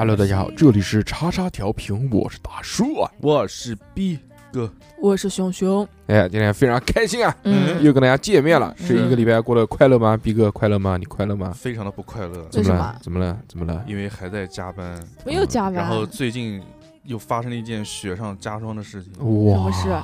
[0.00, 3.12] Hello，大家好，这里是叉叉调频，我是大叔啊。
[3.20, 4.18] 我是 B
[4.50, 8.74] 哥，我是熊熊，哎，今天非常开心啊，嗯，又跟大家见面了。
[8.78, 10.96] 嗯是一个礼拜过得快乐吗？B 哥快乐吗？
[10.96, 11.52] 你快乐吗？
[11.54, 12.96] 非常的不快乐，怎么了么？
[13.02, 13.38] 怎么了？
[13.46, 13.84] 怎么了？
[13.86, 16.62] 因为还在加班，没有加班，然后最近
[17.04, 20.02] 又发生了一件雪上加霜的事情，哇，什么事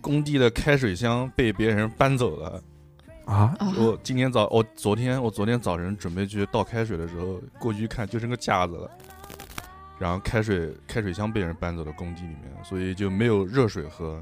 [0.00, 2.62] 工地的开水箱被别人搬走了。
[3.24, 3.52] 啊？
[3.58, 8.88] 啊，我今天早，我昨天我昨天早晨准备去倒开水的时候，过去一看就剩个架子了。
[9.98, 14.20] 然后开水开水箱被人搬走了工地里面，所以就没有热水喝，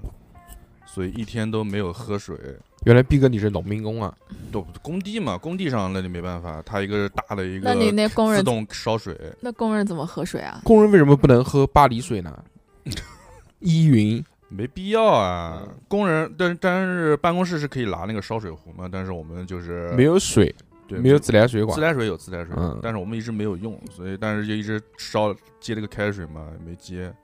[0.86, 2.36] 所以一天都没有喝水。
[2.84, 4.14] 原来毕哥你是农民工啊？
[4.52, 10.60] 都工地嘛，工地上那就没办法，他一个大的一个那你那工人，自动烧水，那工人怎么喝水啊？
[10.62, 12.44] 工人为什么不能喝巴黎水呢？
[13.60, 15.62] 依云没必要啊。
[15.88, 20.54] 工人，但但是办公室是可以拿那个烧水壶嘛，但是我们就是没有水，
[20.86, 21.80] 对没有自来水管自。
[21.80, 27.14] 来水有自来水，嗯但是我们一直没有用，所以但是就一直烧接了个开水嘛，没接。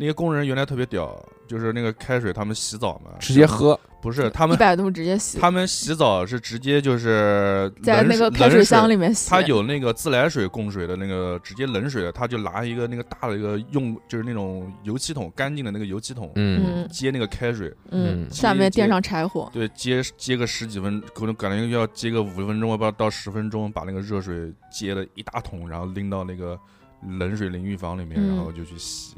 [0.00, 1.14] 那些工人原来特别屌，
[1.46, 9.28] 就是那个开水，他们洗澡嘛，直接喝，不是他们一百度直接洗，他们洗澡是直接就是在那个开水冷水箱里面洗。
[9.28, 18.30] 他有那个自来水供水的那个直接冷水的，他就拿一个那个大的一个用就是那种油漆桶，干净的那个油漆桶，嗯，嗯接那个开水，嗯，嗯。
[18.30, 26.58] 下面垫上柴火，对，接接个十几分，可能感觉要接个五分钟，不知道到十分钟，把那个热水接了一大桶，然后拎到那个
[27.18, 28.28] 冷水淋浴房里面，嗯。
[28.34, 29.16] 然后就去洗，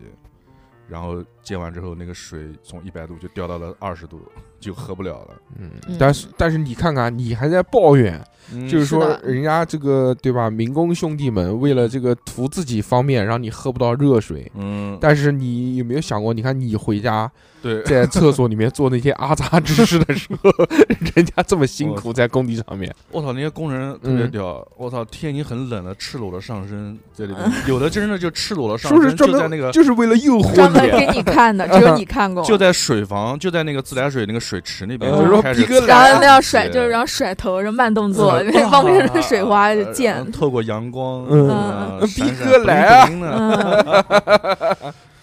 [0.92, 4.20] 然后接完之后，那个水从一百度就掉到了二十度，
[4.60, 5.28] 就喝不了了。
[5.56, 10.48] 嗯嗯，但是但是你看看，你还在抱怨，嗯就是说人家这个对吧？
[10.50, 14.50] 民工兄弟们为了这个图自己方便，让你喝不到热水。
[14.56, 16.32] 嗯，但是你有没有想过？
[16.34, 17.30] 你看你回家
[17.62, 20.50] 对，在厕所里面做那些阿杂之事的时候，
[21.14, 24.66] 人家这么辛苦在工地上面，我操，那些工人特别嗯屌！
[24.76, 30.90] 我操，天已经很冷了，赤裸的上身在里面， 有的真的就赤裸的上是不是身，专门就在那个就是为了诱惑专门？
[30.90, 32.42] 给你 看的，只有你看过。
[32.42, 40.30] 就在水房，就在那个自来水那个水池那边，嗯就说逼哥然后来了那样甩，就是然后甩头，然后慢动作，嗯旁边的水花就溅。
[40.32, 42.00] 透过阳光，嗯。
[42.14, 43.08] 逼哥来啊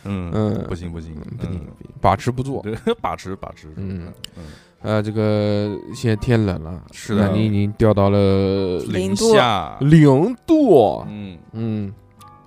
[0.04, 0.66] 嗯，嗯嗯。
[0.68, 1.62] 不行不行不行
[2.02, 2.62] 把持不住。
[2.62, 4.08] 对， 把持把持，嗯。
[4.38, 4.44] 嗯，
[4.82, 7.24] 呃，这个现在天冷了，是的。
[7.24, 11.04] 南京已经掉到了零下，零度。
[11.10, 11.94] 嗯，嗯，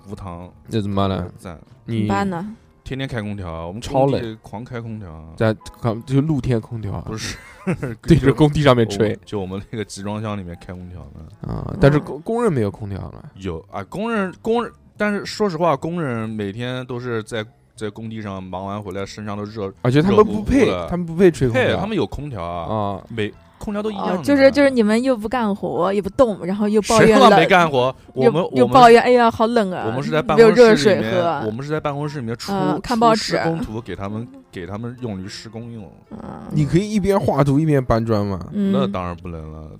[0.09, 0.49] 无糖。
[0.67, 1.25] 那怎么办呢？
[1.37, 2.55] 赞，你怎么办呢？
[2.83, 7.37] 天天开空调，我们超工地狂开空调，在看就露天空调啊，不是
[8.03, 9.17] 对着工地上面吹。
[9.25, 13.29] 就我们那个集装箱里面开空调呢，啊，但是工工人没有空调了。
[13.35, 17.45] 有啊，工人工人，但是说实话，工人每天都是在
[17.75, 27.95] 在工地上忙完回来，身上都热，而且他们热乎乎不配的，他们不配吹空调，他们有空调啊，啊，每空调都一样，，哦就是就是你们又不干活，也不动，然后又抱怨冷，没干活？
[28.13, 29.85] 我又们又抱怨，哎呀，好冷啊！
[29.87, 36.19] 我们是在办公室热水里面，喝，我们是在办公室里面出嗯看报纸施工图给他们给他们用于施工用，嗯
[36.51, 38.39] 你可以一边画图一边搬砖吗。
[38.51, 39.71] 嗯，那当然不能了，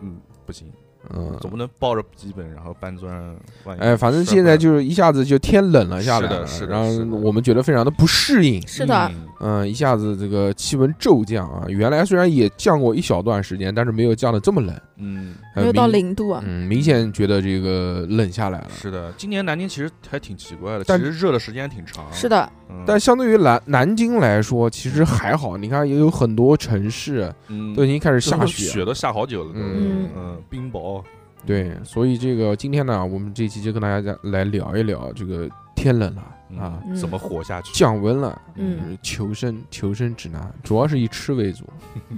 [0.00, 0.70] 嗯，不行，
[1.12, 8.66] 嗯，总不能抱着笔记本然后搬砖，万一哎，反正现在就是一下子就天冷了下来了，是的是的然后我们觉得非常的不适应。
[8.66, 16.42] 是的，嗯嗯，一下子这个气温骤降啊，原来虽然也降过一小段时间，但是没有降的这么冷，嗯，呃没有到零度啊。
[16.46, 18.70] 嗯，明显觉得这个冷下来了。
[18.74, 25.56] 是的，今年南京其实还挺奇怪的，其实热的时间挺长，是，的，嗯但相对于南南京来说，其实还好。
[25.56, 27.74] 你看，也有很多城市嗯。
[27.74, 30.08] 都已经开始下雪，雪都下好久了，嗯。
[30.16, 31.02] 嗯，冰雹，
[31.46, 36.94] 对，所以这个今天呢，我们这期就跟大家来聊一聊这个天冷了嗯啊，嗯。
[36.94, 37.72] 怎么活下去？
[37.72, 41.64] 降温了，嗯求生求生指南主要是以吃为主，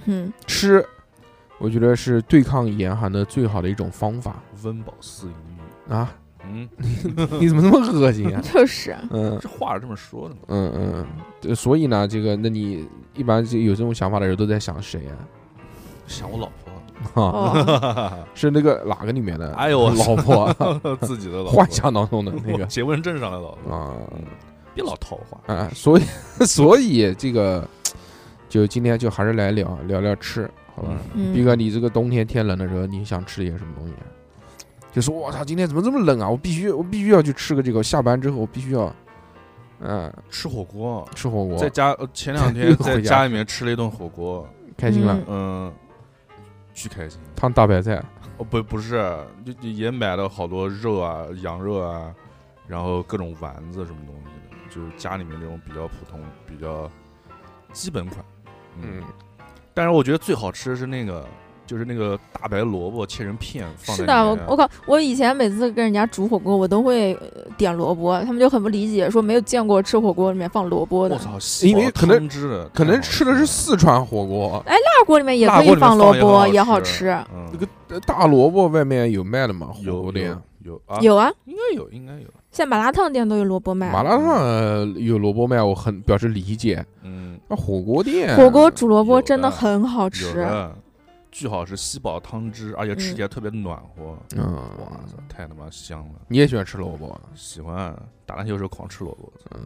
[0.06, 0.84] 嗯，吃，
[1.58, 4.42] 我觉得是对抗严寒的最好的一种方法。
[4.62, 6.12] 温饱思淫欲，啊！
[6.48, 6.68] 嗯，
[7.40, 8.40] 你怎么那么恶心啊？
[8.42, 9.38] 就是嗯。
[9.40, 10.40] 这话是这么说的嘛？
[10.48, 11.06] 嗯嗯，
[11.40, 15.02] 对所以呢，这个那你一般就有这种想法的人都在想谁
[16.06, 16.52] 想我老啊？
[17.12, 19.52] 婆，啊， 是那个哪个里面的？
[19.54, 19.90] 哎呦我。
[19.90, 20.44] 老婆。
[20.44, 21.52] 啊， 自己的老婆。
[21.52, 22.64] 幻想当中的那个。
[22.66, 23.94] 结婚证上的老婆，啊。
[24.12, 24.24] 嗯
[24.74, 26.02] 别老套话，啊，所以
[26.44, 27.66] 所以这个
[28.46, 30.90] 就今天就还是来聊聊聊吃，好吧？
[31.14, 31.32] 嗯。
[31.32, 34.04] 逼哥，你这个冬天天冷的时候，你想吃点什么东西啊？
[34.96, 36.26] 就说我操，今天怎么这么冷啊？
[36.26, 38.90] 我必须我必须要去吃个这个，下班之后我必须要，
[39.80, 45.74] 嗯，吃火锅，吃火锅在，家呃前两天在家家里面吃了一顿火锅，开心了嗯，嗯，
[46.72, 47.20] 巨开心。
[47.34, 48.02] 烫大白菜，
[48.38, 49.06] 哦不不是，
[49.44, 52.10] 就就也买了好多肉啊，羊肉啊，
[52.66, 56.90] 然后各种丸子什么东西的，就是家里面这种比较普通、比较
[57.70, 58.24] 基本款。
[58.80, 59.02] 嗯，
[59.74, 61.28] 但是我觉得最好吃的是那个
[61.66, 71.20] 就是那个大白萝卜切成片放在是的，我我靠，我以前每次跟人家煮火锅，我都会呃点萝卜，他们就很不理解，说没有见过吃火锅里面放萝卜的我。
[71.20, 77.06] 操，因为可能汁，可能吃的是四川火锅，哎辣锅里面也可以放萝卜，也也好吃
[77.52, 79.66] 那个呃大萝卜外面有卖的吗？
[79.66, 80.28] 火有锅店
[80.62, 82.26] 有有啊，有啊，应该有，应该有。
[82.50, 83.92] 现在麻辣烫店都有萝卜卖。
[83.92, 86.84] 麻辣烫呃有萝卜卖，我很表示理解。
[87.02, 90.46] 嗯，那火锅店火锅煮萝卜真的的很好有吃。
[91.36, 94.16] 的，巨好吃，吸饱汤汁，而且吃嗯起来特别暖和。
[94.36, 96.14] 嗯哇塞，太他妈香了！
[96.28, 97.18] 你也喜欢吃萝卜？
[97.34, 97.94] 喜欢
[98.24, 99.30] 打篮球时候狂吃萝卜。
[99.54, 99.60] 嗯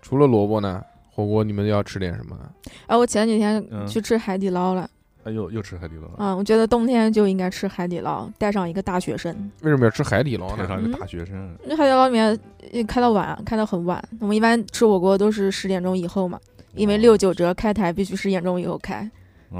[0.00, 0.82] 除了萝卜呢？
[1.10, 2.38] 火锅你们要吃点什么？
[2.86, 4.88] 哎，我前几天嗯去吃海底捞了，
[5.24, 9.34] 哎又，又吃海底捞了，嗯，我觉得冬天就应该吃海底捞，带上一个大学生。
[9.62, 10.58] 为什么要吃海底捞呢？
[10.58, 12.38] 带上一个嗯大学生，那海底捞里面
[12.72, 14.02] 呃开到晚，开到很晚。
[14.20, 16.38] 我们一般吃火锅都是十点钟以后嘛，
[16.74, 19.10] 因为六九折开台必须十点钟以后开，哦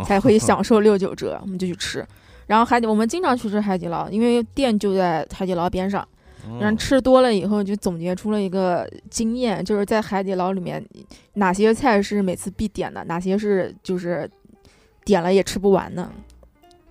[0.04, 2.06] 才会享受六九折，我们就去吃。
[2.46, 6.06] 然后海底我们经常去吃海底捞，因为店就在海底捞边上。
[6.46, 10.82] 嗯然后吃多了以后，就总结出了一个经验，就是在海底捞里面，
[11.34, 14.30] 哪些菜是每次必点的，哪些是就是
[15.04, 16.08] 点了也吃不完的。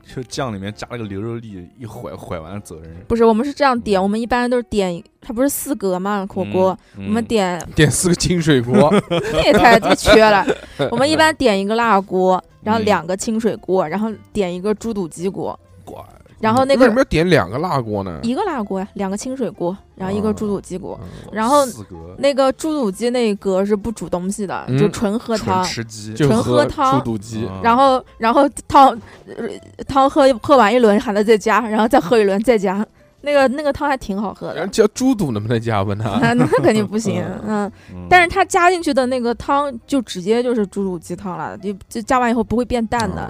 [0.05, 2.95] 就酱里面加了个牛肉粒，一怀怀完走人。
[3.07, 10.45] 不是，我们是这样点，我们一般都是点，它不是四格嘛火锅，嗯我们点点四个清水锅， 那太缺了。
[10.91, 12.85] 我们一般点一个辣锅，然后嗯。
[12.85, 16.03] 两个清水锅，然后点一个猪肚鸡锅，挂
[16.39, 18.19] 然后那个为什么个要点两个辣锅呢？
[18.21, 20.99] 一个辣锅呀，两个清水锅，然后一个猪肚鸡锅。
[21.01, 22.15] 嗯然后四格。
[22.19, 24.77] 那个猪肚鸡那一格是不煮东西的，嗯。
[24.77, 25.63] 就纯喝纯汤。
[25.63, 27.61] 吃鸡，就纯喝喝汤猪肚鸡，嗯。
[27.63, 28.89] 然后，然后汤，
[29.25, 29.47] 呃
[29.87, 32.85] 汤喝喝完一轮还能再加，然后再喝一轮再加，
[33.21, 34.71] 那个那个汤还挺好喝的然后。
[34.71, 35.81] 叫猪肚能不能加？
[35.83, 36.17] 问他。
[36.19, 43.29] 那那肯定不行， 嗯，嗯但是它加进去的那个汤就直接就是猪肚鸡汤了，就就加完以后不会变淡的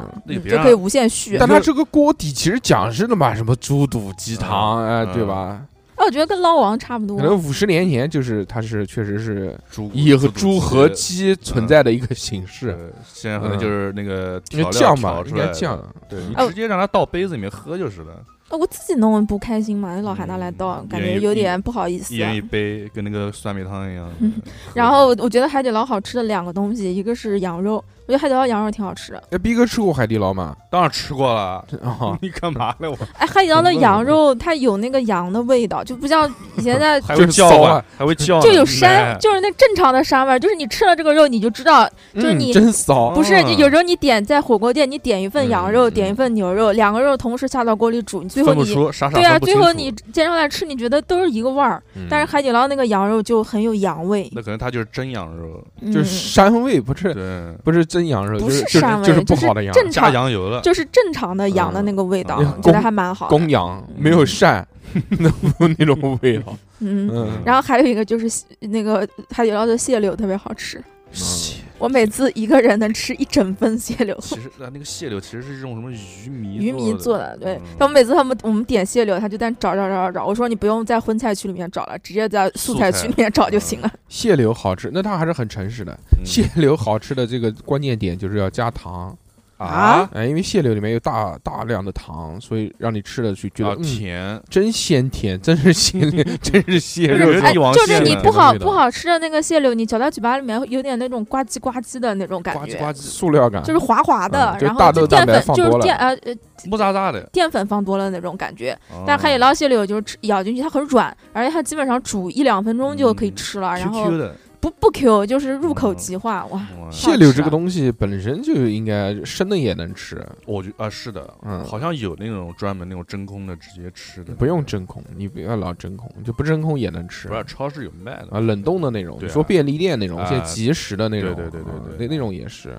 [0.50, 1.38] 就可以无限续。
[1.40, 5.62] 但它这个锅底其实讲是的嘛，什么猪肚鸡汤，哎，嗯对吧？
[5.98, 7.24] 哎，我觉得跟捞王差不多可。
[7.24, 12.78] 能五十年前就是它是确实是猪以和猪和鸡存在的一个形式，对
[13.12, 15.84] 现在可能就是那个因为调料酱嘛，调出来的应该酱。
[16.08, 18.24] 对你哦直接让它倒杯子里面喝就是了，呃
[18.56, 22.20] 我自己弄不开心嘛，老喊他来倒，感觉有点不好意思一。
[22.20, 24.10] 人一杯，跟那个酸梅汤一样。
[24.22, 24.34] 嗯
[24.74, 29.22] 然后我觉得海底捞好吃的两个东西，一个是羊肉，我觉得海底捞羊肉挺好吃的。
[29.32, 30.56] 哎，逼哥吃过海底捞吗？
[30.72, 32.90] 当然吃过了，啊， 你干嘛呢？
[32.90, 51.84] 我哎，海底捞的羊肉它有那个羊的味道，就不像以前在还会就是叫啊，还会叫，就有膻，就是那正常的膻味儿，就是你吃了这个肉你就知道，就是嗯你真骚，不是，有时候你点在火锅店，你点一份羊肉，嗯点一份牛肉，两个肉同时下到锅里煮，你最后你，傻傻对啊，最后你煎上来吃，你觉得都是一个味儿。
[51.96, 55.62] 嗯但是海底捞那个羊肉就很有羊味，那可能它就是真羊肉，
[55.92, 63.30] 就是嗯膻味，不是对，不是真羊肉，不是就是膻味，就是不好的羊，加正常，羊油了，就是正常的羊的那个味道，觉得还蛮好的。
[63.36, 64.64] 公羊没有膻，
[65.20, 65.32] 那
[65.80, 74.18] 那种味道，嗯，嗯，然后还有一个就是那个海底捞的蟹柳特别好吃，蟹我每次一个人能吃一整份蟹柳。
[74.22, 83.92] 其实 啊，那个蟹柳其实是用什么鱼糜鱼糜做的，对嗯他们每次他们我们点蟹柳，他就在找找找找找，我说你不用在荤菜区里面找了，直接在素菜区里面找就行了。
[84.10, 85.92] 蟹柳好吃，那他还是很诚实的。
[86.18, 89.16] 嗯蟹柳好吃的这个关键点就是要加糖，
[89.58, 90.10] 啊？
[90.14, 96.00] 哎，因为蟹柳里面有大大量的糖，所以让你吃了去觉得啊嗯，甜，真鲜甜， 真是鲜，
[96.42, 97.26] 真是蟹肉。
[97.26, 105.72] 哎，不是帝王就是你不好不好吃的那个蟹柳，你嚼到嘴巴里面有点那种呱唧呱唧的那种感觉，呱唧呱唧，塑料感，就是滑滑的，嗯然大豆蛋后就淀粉白放多了。
[105.72, 106.36] 就是淀呃呃
[106.66, 107.22] 木渣渣的。
[107.32, 108.78] 淀粉放多了那种感觉。
[108.92, 109.04] 哦。
[109.06, 114.12] 但海底捞蟹柳就是吃咬进去它很软，而且它基本上煮一两分钟就可以吃了，然后
[114.60, 116.60] 不不 Q 就是入口即化，哇！
[116.80, 132.76] 哇蟹柳这个东西本身就应该生的也能吃，我觉啊是的，嗯好像有那种专门那种真空的直接吃的，不用真空，你不要老真空，就不真空也能吃不是超市有卖的啊，冷冻的那种，说便利店那种，啊现在即食的那种，对对对对那那种也是。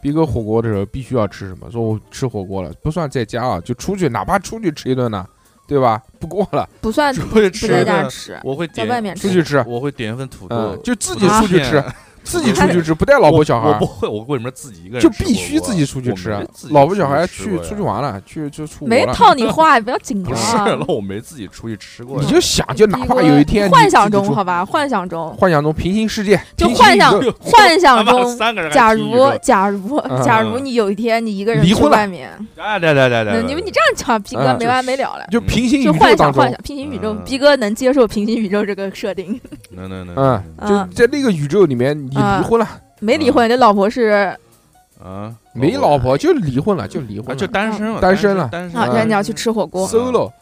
[0.00, 1.68] 逼哥火锅的时候必须要吃什么？
[1.72, 5.26] 说我吃火锅了，不算在家啊，就出去，哪怕出去吃一顿呢，
[5.68, 6.02] 对吧？
[6.18, 9.28] 不过了， 不算出去不在吃的，家吃，我会在点外面吃。
[9.28, 11.94] 出去吃，我会点一份土豆嗯，，就自己出去吃片，
[12.28, 16.30] 自己出去吃，不带老婆小孩我我不，会，我为什么自己一个人就必须自己出去吃
[16.70, 18.86] 老婆小孩去出去玩了，去就出。
[18.86, 20.64] 没套你 话，不要紧不张是，啊。
[20.68, 22.20] 那我没自己出去吃过。
[22.20, 28.36] 你就想，就哪怕有一天你幻想中好吧，幻想中幻想中平行世界，就幻想幻想中，
[28.70, 35.26] 假如假如嗯假如你有一天你一个人离婚了去外面，哎，对对对对，你们你这样讲，逼哥嗯没完没了了。
[35.30, 42.68] 就平行宇就宙幻想幻想，平行宇宙，嗯逼哥能接受平行宇宙这个设定，能能能，嗯就嗯在那个宇宙里面，你离婚了，
[43.00, 44.36] 没离婚，这老婆是？
[45.02, 48.48] 啊，没老婆就离婚了，就离婚就单身了，单身了。
[48.50, 50.32] 单身啊，嗯对，你要去吃火锅，solo，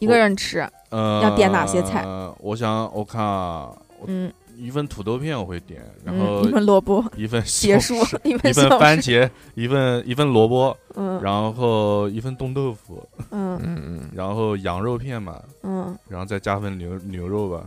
[0.00, 2.04] 一个人吃，呃，要点哪些菜？
[2.40, 3.70] 我想我看啊，
[4.06, 4.32] 嗯。
[4.58, 7.94] 一份土豆片我会点，然嗯，后一份萝卜，一份 结束
[8.24, 11.20] 一 一份番茄，一份一份萝卜，嗯。
[11.22, 13.60] 然后一份冻豆腐，嗯。
[13.62, 15.94] 嗯嗯，然后羊肉片嘛，嗯。
[16.08, 17.64] 然后再加份牛牛肉吧，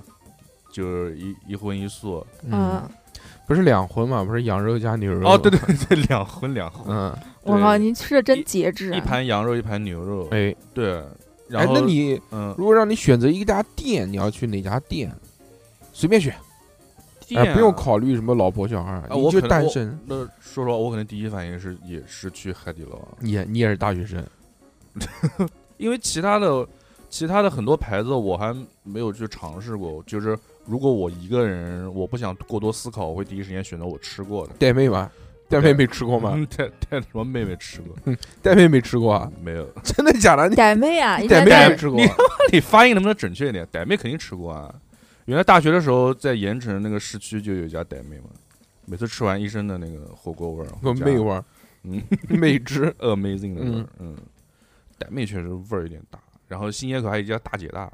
[0.74, 2.26] 就是一一荤一素。
[2.50, 2.82] 嗯，
[3.50, 9.02] 不是两荤嘛，不是羊肉加牛肉，哦，对对对，两荤两荤，嗯，我靠，对你吃的真节制一啊！
[9.04, 10.28] 盘羊肉，一盘牛肉。
[10.30, 11.04] 哎对，哎
[11.48, 15.12] 然，后那你嗯，如果让你选择一家店，你要去哪家店？
[15.94, 16.32] 随便选，
[17.36, 17.76] 哎，店不用啊。
[17.76, 24.24] 考虑什么老婆小孩，啊你就我单身，那说实话，我可能第一反应是也是去海底捞，你也你也是大学生，
[25.78, 26.68] 因为其他的
[27.10, 30.04] 其他的很多牌子我还没有去尝试过。
[30.06, 30.38] 就是
[30.70, 34.54] 如果我一个人，我不想过多思考，我会第一时间选择我吃过的。
[34.60, 35.10] 带妹吗？
[35.50, 36.34] 带妹没吃过吗？
[36.38, 37.96] 嗯，带带什么妹妹吃过？
[38.44, 39.32] 带妹没吃过啊？
[39.42, 39.68] 没有。
[39.84, 40.48] 真的假的？
[40.48, 42.00] 你傣妹啊，一傣般在妹没吃过？
[42.54, 43.66] 你发音能不能准确一点？
[43.72, 44.72] 傣妹肯定吃过啊。
[45.26, 48.30] 原来大学的时候，在盐城那个市区就有一家傣妹嘛，
[48.86, 51.44] 每次吃完一身的那个火锅味儿，和妹味儿，
[51.84, 52.00] 嗯，
[52.30, 54.16] 妹汁，amazing 的味儿，嗯，
[55.00, 56.20] 傣妹确实味儿有点大。
[56.48, 57.92] 然后新街口还有一家大姐大，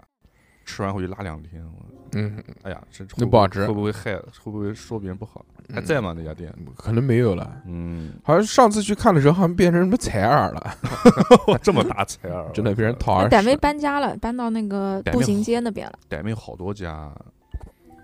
[0.66, 4.16] 吃完回去拉两天，我嗯，哎呀，这那不好吃会不会害？
[4.42, 5.46] 会不会说别人不好？
[5.74, 6.14] 还在吗？
[6.16, 6.54] 那家店？
[6.76, 7.62] 可能没有了。
[7.66, 10.78] 嗯，好像上次去看的时候，好像变成什么采耳了，
[11.62, 13.36] 这么大采耳， 真的被人掏那耳屎。
[13.36, 15.98] 傣妹搬家了，搬到那个步行街那边了。
[16.10, 17.12] 傣妹好多家，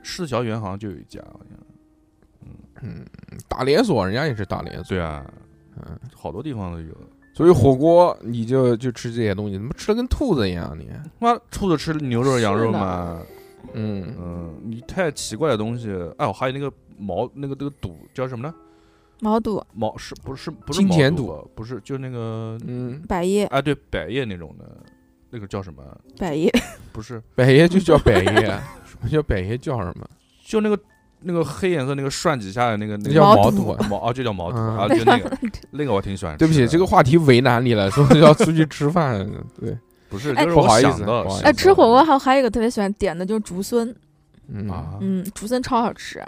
[0.04, 1.58] 四桥园好像就有一家，好像。
[2.84, 4.84] 嗯嗯，大连锁，人家也是大连锁。
[4.98, 5.24] 对啊，
[5.78, 6.92] 嗯，好多地方都有。
[7.34, 10.90] 所以火锅你就就吃这些东西，怎么吃的跟兔子一样你？
[11.20, 13.22] 妈，兔子吃牛肉、羊肉是的嘛？
[13.74, 15.92] 嗯，嗯，你太奇怪的东西。
[16.18, 18.54] 哎，我还有那个毛，那个那个肚叫什么呢？
[19.20, 21.52] 毛肚、毛是不是不是金钱肚毛肚？
[21.56, 24.66] 不是，就那个嗯，百叶、啊，对，百叶那种的，
[25.30, 25.84] 那个叫什么？
[26.18, 26.52] 百叶，
[26.92, 28.42] 不是，百叶就叫百叶，
[28.84, 30.10] 什么叫百叶叫什么？
[30.44, 30.78] 就那个
[31.20, 35.38] 那个黑颜色那个涮几下的那个那个叫毛肚毛啊，就叫毛肚嗯啊，就那个
[35.70, 36.36] 那个我挺喜欢。
[36.36, 39.30] 对不起，这个话题为难你了，说要出去吃饭。
[39.60, 39.78] 对，
[40.12, 43.92] 不是，哎就是我不好意想到思不好意思哎，吃火锅还还有一个特别喜欢点的就是竹荪，
[44.54, 46.24] 嗯，啊，嗯，竹荪超好吃。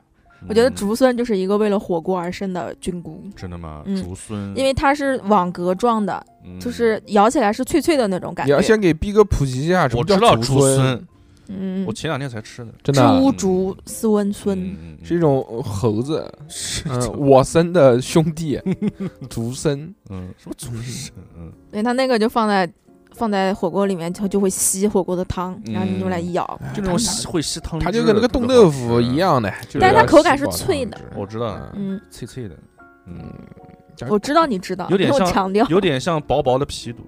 [0.49, 3.81] 我觉得嗯竹荪就是一个为了火锅而生的菌菇，真的吗？
[3.85, 8.51] 嗯竹荪，因为它是网格状的，嗯就是咬起来是脆脆的那种感觉。
[8.53, 11.05] 你要先给逼哥普及一下什么叫我知道竹荪荪，，
[11.47, 12.71] 嗯我，前两天才吃的。
[12.83, 18.59] 真的啊猪竹丝温荪，嗯，嗯是一种猴子， 是嗯，我森的兄弟，
[19.29, 19.93] 竹荪。
[20.09, 21.09] 嗯，什么竹荪？
[21.37, 22.69] 嗯，对它那个就放在
[23.15, 29.15] 放在火锅里面，它就会吸火锅的汤，然后你用来一咬，就那种吸会吸汤汁，它就跟那个冻豆腐一。
[29.15, 31.00] 样的，但是它口感是脆的。
[31.15, 32.55] 我知道嗯，脆脆的，
[33.05, 33.32] 嗯，
[34.01, 37.00] 嗯，我知道你知道，有点像强调，有点像薄薄的皮肚。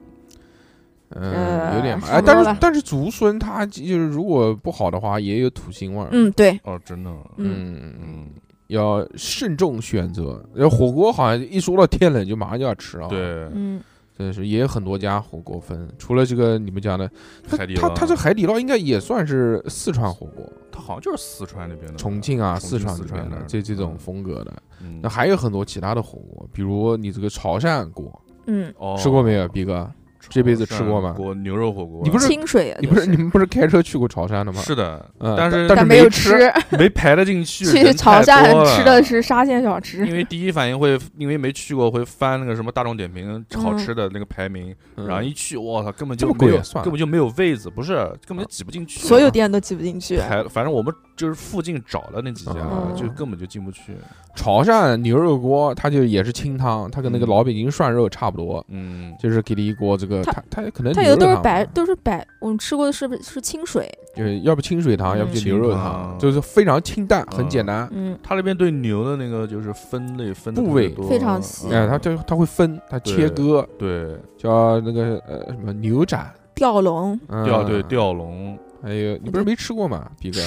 [1.10, 6.10] 嗯，呃有点哎，但是但是竹荪它就是如果不好的话，也有土腥味儿。
[6.12, 8.30] 嗯，对，哦，真的，嗯，嗯，嗯，
[8.68, 10.44] 要慎重选择。
[10.54, 13.20] 然后火锅好像一说到天冷就马上就要吃啊。，对，
[13.54, 13.82] 嗯，
[14.18, 17.08] 真的是也有很多家火锅分，除了这个你们讲的，
[17.44, 24.54] 它它海底捞它这海底捞应该也算是四川火锅，它好像就是四川那边的，重庆啊、重四川这边四川的这这种嗯风格的。
[24.82, 29.90] 嗯那还有很多其他的火锅，比如你这个潮汕锅，嗯，哦吃过没有，逼哥？
[30.30, 34.62] 这辈子吃过吗锅牛肉火锅，你不是清水啊，你不是你们不是开车去过潮汕的吗？
[34.62, 37.66] 是的，嗯但是但是没有吃吃， 没排得进去。
[37.66, 49.00] 去人潮汕吃的是沙县小吃因，为第一反应会，因为没去过，会翻那个什么大众点评好吃的那个排名，嗯然后一去，我操，根本就这么贵没有，根本就没有位子，不是，根本就挤不进去。
[49.02, 50.18] 所有店都挤不进去。
[50.18, 53.96] 排，反正我们就是附近找了那几家，嗯就根本就进不去。
[54.36, 63.90] 潮汕牛肉锅，它就也是清汤，它跟那个嗯老北京涮肉差不多，嗯，就是给你一锅这个，它它它可能它有的都是白，都是白，我们吃过的是不是是清水？
[64.16, 67.88] 就是要不清水汤，嗯要不就牛肉清汤，汤就是非常清淡，很嗯简单。
[67.92, 78.58] 嗯，他那边对牛的那个就是分类分得部位非常细哎，它就它会分，它切割，对叫那个呃什么牛展，吊龙，嗯吊对，吊龙。
[78.84, 80.06] 还有你不是没吃过吗？
[80.20, 80.40] 逼哥，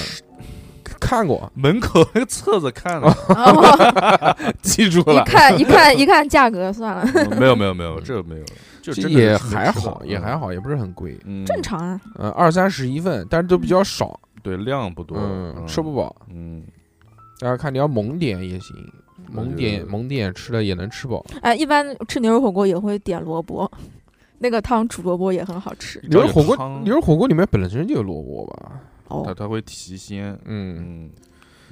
[0.99, 4.45] 看过，门口 那个册子看了， 哦。
[4.63, 8.45] 记住一看一看一看价格，算了，嗯没有没有没有，这个没有，
[8.93, 12.01] 就这真的也还好，也还，好，也不是很贵，嗯，正常啊。
[12.15, 16.15] 嗯，二三十一份，但是都比较少，对量不多，嗯，吃不饱。
[16.29, 16.63] 嗯，
[17.39, 18.75] 大家看你要猛点也行，
[19.31, 21.23] 猛点猛点吃了也能吃饱。
[21.41, 23.69] 哎，一般吃牛肉火锅也会点萝卜，
[24.39, 26.01] 那个汤煮萝卜也很好吃。
[26.09, 28.71] 牛肉火锅汤，牛肉火锅里面本身就有萝卜吧？
[29.07, 31.09] 它哦，它会提鲜，嗯，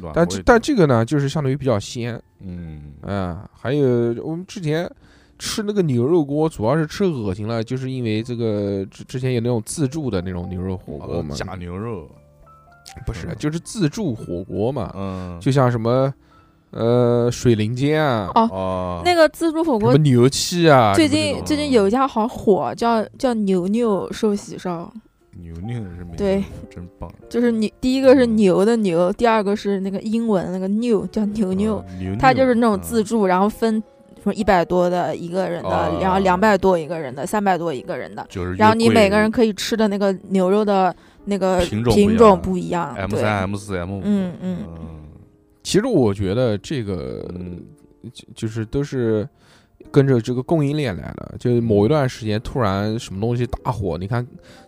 [0.01, 4.89] 嗯，但这但这个呢，就是相对于比较鲜，嗯嗯，还有我们之前
[5.39, 12.09] 吃那个牛肉锅，主要是吃恶心了，就是因为这个之之前有那种自助的那种牛肉火锅嘛，假牛肉，
[13.05, 13.35] 不是嗯。
[13.37, 16.13] 就是自助火锅嘛，嗯，就像什么
[16.71, 24.91] 呃水灵间啊，哦哦，那个自助火锅什么牛气啊，最近最近有一家好火，叫叫牛牛寿喜烧，
[25.39, 31.83] 牛牛是没对，真棒，就是牛第一个是嗯牛的牛，第二个是那个英文那个 new 叫牛牛。
[32.19, 32.81] 它就是那种嗯。
[32.81, 33.81] 自助，然后分
[34.17, 40.93] 什么一百多的一个人的，哦然后两百多一个人的，三百多一个人的，就是然后你每个人可以吃的那个牛肉的
[41.25, 44.77] 那个品种不一品种样不一样，M 对，三 M 四 M 五，嗯嗯嗯。
[45.63, 47.61] 其实我觉得这个嗯
[48.11, 49.27] 就就是都是
[49.91, 54.25] 跟着这个供应链来的，就是某一段时间突然什么东西大火，你看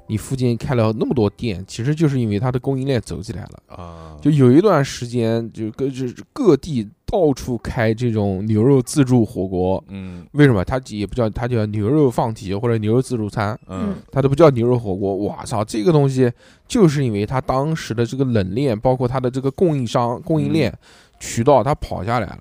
[0.07, 3.75] 你附近开了那么多店，其实就是因为它的供应链走起来了。
[3.77, 9.83] 啊，就有一段时间，就各就是各地到处开这种牛肉自助火锅。
[9.87, 15.15] 嗯为什么它也不叫它叫牛肉放题或者牛肉自助餐，嗯它都不叫牛肉火锅？
[15.15, 16.31] 我操，这个东西
[16.67, 20.71] 就是因为它当时的这个冷链，包括它的这个供应商、供应链、
[21.19, 22.39] 渠道，它跑下来了。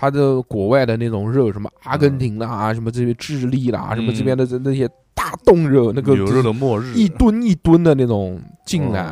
[0.00, 4.88] 它的国外的那种肉，什么阿根廷的啊，什么这些智利的啊，什么这边的这那些
[5.30, 9.02] 大冻肉，那个牛肉的末日一吨一吨的那种进来，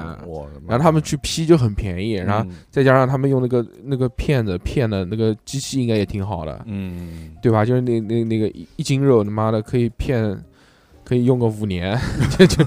[0.66, 7.64] 然后他们去批就很便宜，然后嗯再加上他们用那个那个片子片的那个机器应该也挺好的，嗯对吧？
[7.64, 10.38] 就是那那那个一一斤肉，他妈的可以片，
[11.04, 11.98] 可以用个五年，
[12.38, 12.64] 就就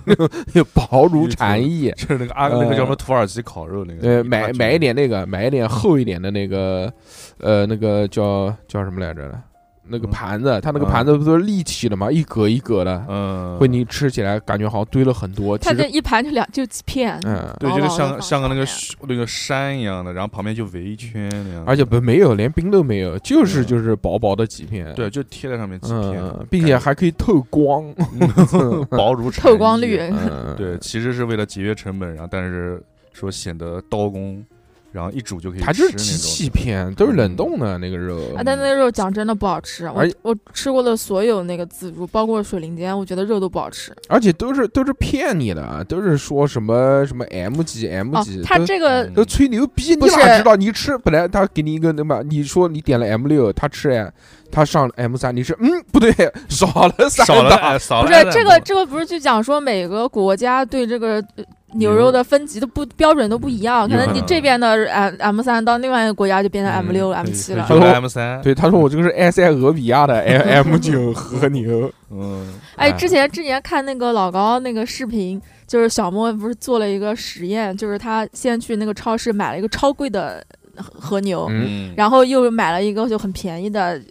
[0.54, 1.92] 那薄如蝉翼。
[1.98, 6.92] 就是那个阿那个叫什么土耳其烤肉那个，呃，买买一点那个，买一点厚一点的那个，
[7.40, 9.42] 呃，那个叫叫什么来着的？
[9.90, 12.12] 那个嗯盘子，它那个嗯盘子不都是立体的吗？
[12.12, 15.58] 一格一格的，嗯，会你吃起来感觉好像堆了很多。
[15.58, 18.66] 它这一盘就两就几片，嗯，对，就是像像个那个
[19.08, 24.94] 那个山一样的，然后旁边就围一圈那样，而且不没有，连冰都没有，就是嗯就是薄薄的几片。
[24.96, 27.84] 对，就贴在上面几片嗯，，并且还可以透光。
[28.54, 32.82] 嗯薄如蝉翼透光率 嗯，对，其实是为了节约成本，然后但是
[33.14, 34.44] 说显得刀工，
[34.92, 38.18] 然后一煮就可以吃它就是机器片，都是冷冻的那个肉。
[38.36, 43.96] 啊，但那肉讲真的不好吃，我而我吃过的所有那个自助，包括水灵间，我觉得肉都不好吃。
[44.08, 50.56] 而且都是都是骗你的，都是说什么什么 M 几 M 哦几，，都它这个嗯都吹牛逼，你哪知道？
[50.56, 54.12] 你吃本来他给你一个那么，你说你点了 M 六，他吃哎，
[54.52, 56.12] 他上 M 三，你是嗯不对，
[56.50, 67.66] 少了三少了少不了不是这个这个不是就讲说每个国家对这个呃牛肉的分级都不标准都不一样，可能你这边的 M M 三到另外一个国家就变成 M 六、嗯 M 七了。
[67.68, 72.54] 他说 M 三，对，他说我这个是埃塞俄比亚的 M M 九和牛，嗯。
[72.76, 72.92] 哎，哎。
[72.94, 80.44] 之前之前看那个老高那个视频，就是小莫不是做了一个实验，就是他先去那个超市买了一个超贵的
[80.82, 84.02] 和和牛，嗯，然后又买了一个就很便宜的呃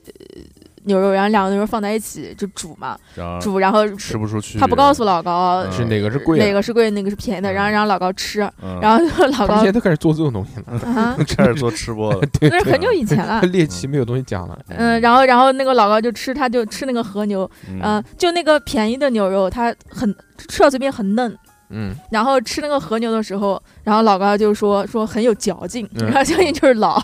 [0.84, 2.96] 牛肉，然后两个牛肉放在一起就煮嘛，
[3.40, 5.72] 煮，然后吃不出去，他不告诉老高嗯。
[5.72, 6.38] 是哪个是贵？
[6.38, 13.40] 哪个是贵，哪个是便宜的，然后让老高吃，嗯，然后老高现在都开始做这种东西了，啊，开始做吃播了， 对那是很久以前了。
[13.52, 14.58] 猎奇没有东西讲了。
[14.68, 17.80] 嗯，然后然后那个老高就吃，他就吃那个和牛，嗯。
[17.82, 20.14] 嗯，就那个便宜的牛肉，它很
[20.48, 21.36] 吃到嘴边很嫩，
[21.70, 26.98] 嗯，然后吃那个和牛的时候，然后老高就说说很有嚼劲，嗯然后相信就是老，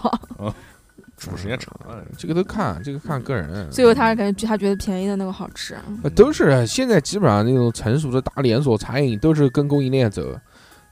[1.16, 3.70] 煮时间长了，这个都看，这个看个人。
[3.70, 5.76] 最后他感觉他觉得便宜的那个好吃。
[6.02, 10.22] 呃都是现在基本上那种成熟的大连锁餐饮都是跟供应链走。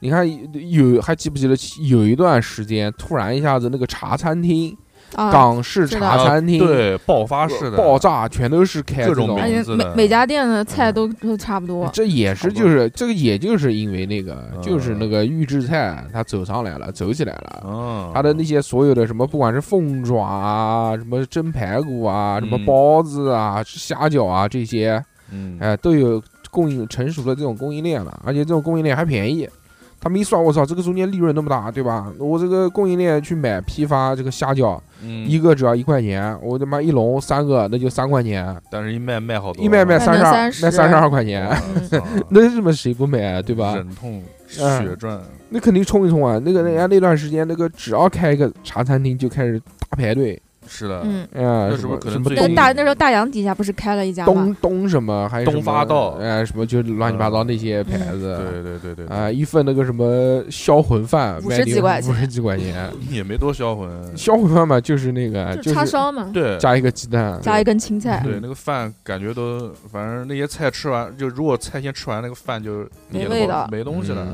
[0.00, 0.26] 你看
[0.68, 1.56] 有还记不记得
[1.88, 4.76] 有一段时间，突然一下子那个茶餐厅、啊，
[5.16, 7.76] 港式茶餐厅、对，爆发式的。
[7.76, 9.50] 爆炸，全都是开各种这种。
[9.50, 11.88] 名字每每家店的菜都都差不多。
[11.92, 14.62] 这也是就是这个，也就是因为那个，嗯。
[14.62, 17.64] 就是那个预制菜，它走上来了，走起来了。
[17.66, 22.64] 嗯，它的那些所有的什么，不管是凤爪啊，什么蒸排骨啊，什么嗯。
[22.64, 29.48] 包子啊、虾饺啊这些，嗯，哎，都有供应成熟的这种供应链了，而且这种供应链还便宜。
[30.02, 32.12] 他们一算，我操，这个中间利润那么大，对吧？
[32.18, 35.24] 我这个供应链去买批发这个虾饺，嗯。
[35.28, 41.48] 一个只要一块钱，我他妈一笼三个，那就三块钱，但是一卖卖好多，一卖卖卖三十二，30卖三十二块钱，
[41.92, 43.76] 嗯 那他妈谁不买啊，对吧？
[43.76, 44.20] 忍痛
[44.60, 44.82] 嗯。
[44.84, 46.38] 血赚，那肯定冲一冲啊！
[46.44, 50.38] 那个人家那段时间，那个只要开一个茶餐厅就开始大排队，
[50.72, 51.92] 是的，嗯，啊，什那是不
[52.30, 54.54] 是可能大那时候大洋底下不是开了一家吗东？
[54.56, 62.90] 东什么，还有东发道哎，什么就乱七八糟那些牌子，对对对对，对啊，一份那个什么销魂饭，50卖你几块钱五十几块钱。
[63.10, 68.22] 也没多销魂，销魂饭嘛，就是那个，就是叉烧嘛，对加一个鸡蛋，加一根青菜。
[68.24, 74.26] 对，那个饭感觉都，反正那些菜吃完，就如果菜先吃完，那个饭就没味道没东西了。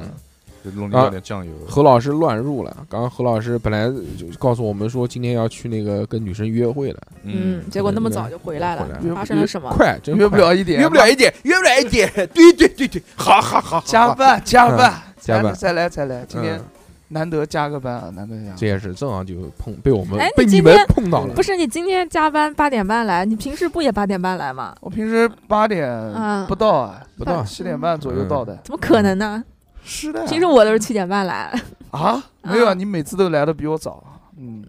[0.65, 1.53] 嗯就弄点酱油。
[1.67, 2.77] 何老师乱入了。
[2.89, 9.71] 刚刚何老师本来就告诉我们说今天要去那个跟女生约会了，嗯，结果那么早就回来了来，了发生了什么？
[9.71, 12.11] 快，真约不了一点，约不了一点，约不了一点。
[12.35, 16.65] 对对对对，好好好，加班加班加班再来再来，今天嗯
[17.11, 18.67] 难得加个班啊，难得加这。
[18.67, 21.43] 也是正好就碰被我们哎被你们碰到了不。
[21.43, 24.75] 是你今天加班八点半来，你平时不也八点半来吗？
[24.81, 28.59] 我平时八点嗯不到啊，不到七点半左右到的。
[28.65, 29.43] 怎么可能呢？
[29.89, 31.51] 是的啊，平时我都是七点半来。
[31.91, 34.05] 啊没有啊，啊你每次都来的比我早。
[34.37, 34.63] 嗯，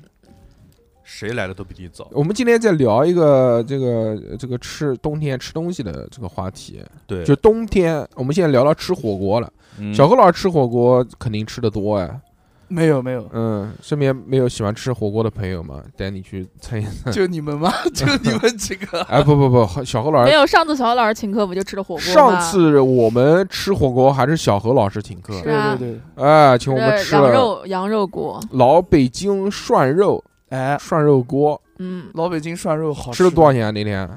[1.03, 2.07] 谁来的都比你早。
[2.11, 9.51] 我们今天在聊一个这个这个吃冬天吃东西的这个话题，对，就冬天，我们现在聊到吃火锅了。
[9.77, 12.21] 嗯小何老师吃火锅肯定吃的多哎，
[12.69, 15.81] 没有没有，嗯，身边没有喜欢吃火锅的朋友吗？
[15.97, 17.11] 带你去蹭一蹭。
[17.13, 17.71] 就你们吗？
[17.93, 19.01] 就你们几个？
[19.09, 22.13] 哎，不不不，小何老师，没有，上次小何老师请客不就吃的火锅吗？
[22.13, 33.71] 上次我们吃火锅还是小何老师请客，对对对，哎，请我们吃了羊肉羊肉锅，老北京涮肉哎，涮肉锅，嗯，老北京涮肉好吃了多少钱啊？
[33.71, 34.07] 那天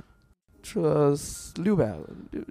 [0.63, 1.15] 吃了
[1.57, 1.93] 六百，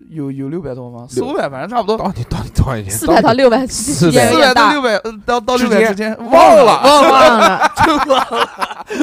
[0.10, 1.08] 有有六百多吗？
[1.10, 1.98] 四五百，反正差不多。
[1.98, 2.90] 到底到底多少钱？
[2.90, 7.72] 四百到六百之400间有点大四百到六，百，呃到到六百之间，忘了了，忘了，忘了，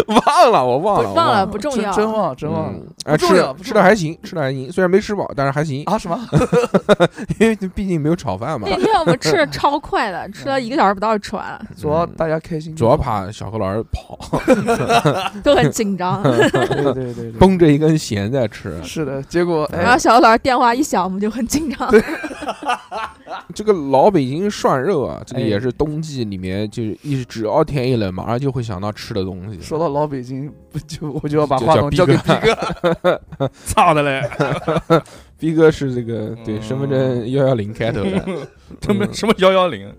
[0.06, 1.92] 忘了，我忘了，我忘了，不重要。
[1.92, 2.86] 真真忘真忘了嗯。
[3.04, 5.98] 哎，重要吃的还行，吃的还行，虽然没吃饱，但是还行，啊？
[5.98, 6.18] 什么？
[7.40, 8.76] 因为毕竟没有炒饭嘛那。
[8.76, 14.18] 天我们吃的超快的， 吃了一个小时不到就吃完了，主要嗯大家开心主要，怕小何老师跑，
[15.42, 16.22] 都很紧张。
[16.22, 18.80] 对对对对，绷着一根弦在吃。
[18.84, 19.22] 是的。
[19.22, 21.90] 结果然后哎，小何老师电话一响，我们就很紧张。
[23.54, 29.60] 这个老北京涮肉啊，这个哎也是冬季里面就是一只要天一冷，马上就会想到吃的东西。
[29.60, 32.46] 说到老北京，不就我就要把话筒交给哥逼
[33.00, 33.20] 哥。
[33.64, 34.22] 操的嘞！
[35.38, 38.24] 逼哥是这个对嗯身份证幺幺零开头的，
[38.80, 39.90] 他们什么幺幺零，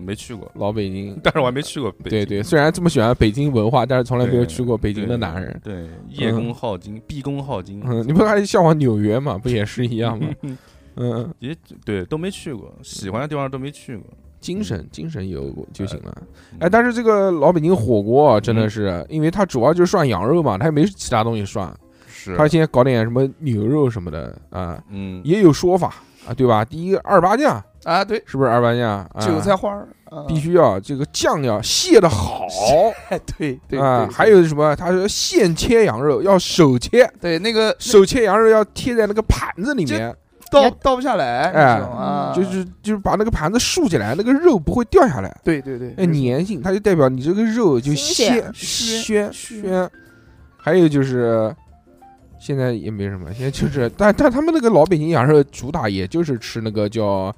[0.00, 1.18] 没去过，老北京。
[1.22, 2.10] 但是我还没去过北京。
[2.10, 5.60] 对对，虽然这么喜欢北京文化，但是从来没有去过北京的男人。
[5.62, 9.38] 对，叶公好金，毕恭好金，嗯，你不还向往纽约吗？
[9.38, 10.28] 不也是一样吗？
[10.96, 14.06] 嗯，也对，都没去过，喜欢的地方都没去过。
[14.40, 16.12] 精神精神有就行了。
[16.52, 21.72] 嗯哎，但是这个老北京火锅啊真的是，因为它主要就是涮羊肉嘛，它也没其他东西涮，
[22.08, 25.94] 是它现在搞点什么牛肉什么的啊，嗯，也有说法
[26.26, 26.64] 啊，对吧？
[26.64, 28.98] 第一个二八酱啊，对，是不是二八酱？
[29.14, 32.46] 啊韭菜花儿啊必须要这个酱要卸的好
[33.10, 34.74] 哎，对对啊，对，还有什么？
[34.76, 40.14] 他说现切羊肉，要手切，对那个手切羊肉要贴在那个盘子里面，
[40.50, 45.34] 倒倒不下来，哎那种啊，就是就是把那个盘子竖起来，那个肉不会掉下来。
[45.42, 49.90] 对对对，哎，粘性，它就代表你这个肉就新鲜鲜鲜鲜。
[50.64, 51.52] 还有就是，
[52.38, 57.34] 现在也没什么，现在就是，但但他们那个老北京羊肉主打也就是吃那个叫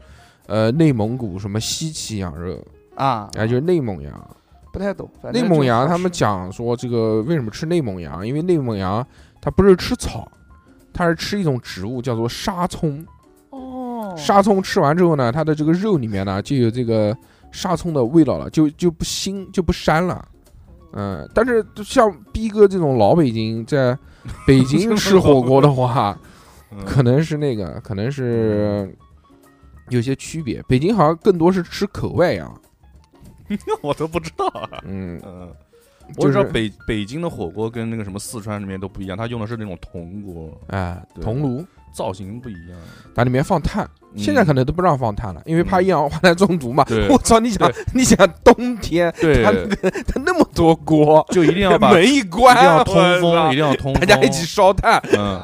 [0.47, 2.59] 呃内蒙古什么西岐羊肉，
[2.95, 4.37] 啊，哎，就是内蒙羊。
[4.73, 5.09] 不太懂。
[5.33, 8.27] 内蒙羊他们讲说这个为什么吃内蒙羊？
[8.27, 9.07] 因为内蒙羊
[9.41, 10.29] 它不是吃草，
[10.93, 13.07] 它是吃一种植物叫做沙葱。
[13.51, 17.17] 哦，沙葱吃完之后呢，它的这个肉里面呢就有这个
[17.53, 20.27] 沙葱的味道了，就就不腥就不膻了。
[20.93, 23.97] 嗯，但是像逼哥这种老北京在
[24.45, 26.19] 北京吃火锅的话，
[26.73, 28.93] 嗯可能是那个，可能是
[29.91, 30.63] 有些区别。
[30.69, 32.61] 北京好像更多是吃口外羊，
[33.83, 34.83] 我都不知道啊。
[34.85, 35.53] 嗯，嗯，
[36.17, 42.79] 我就是知道北北京的火锅跟那个什么四川那边都不一样，它用的是那种铜锅，哎，对铜炉，造型不一样。
[43.15, 43.89] 它里面放炭。
[44.17, 46.87] 现在可能都不让放炭了，因为怕嗯一氧化碳中毒嘛。
[47.11, 47.41] 我操！
[47.41, 55.03] 你想，你想冬天它，那个它那么多锅，就一定要把 门一关一，定要通风，一定要通风，大家一起烧炭。
[55.19, 55.41] 嗯，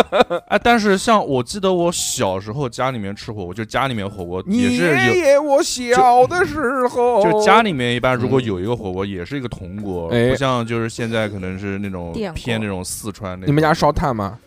[0.48, 13.48] 哎，但是像我记得我小时候家里面吃火锅，就家里面火锅也你是有，爷爷我小的时候，就家里面一般如果嗯有一个火锅，也是一个铜锅，哎不像就是现在可能是那种偏那种四川那种。
[13.48, 14.38] 你们家烧炭吗？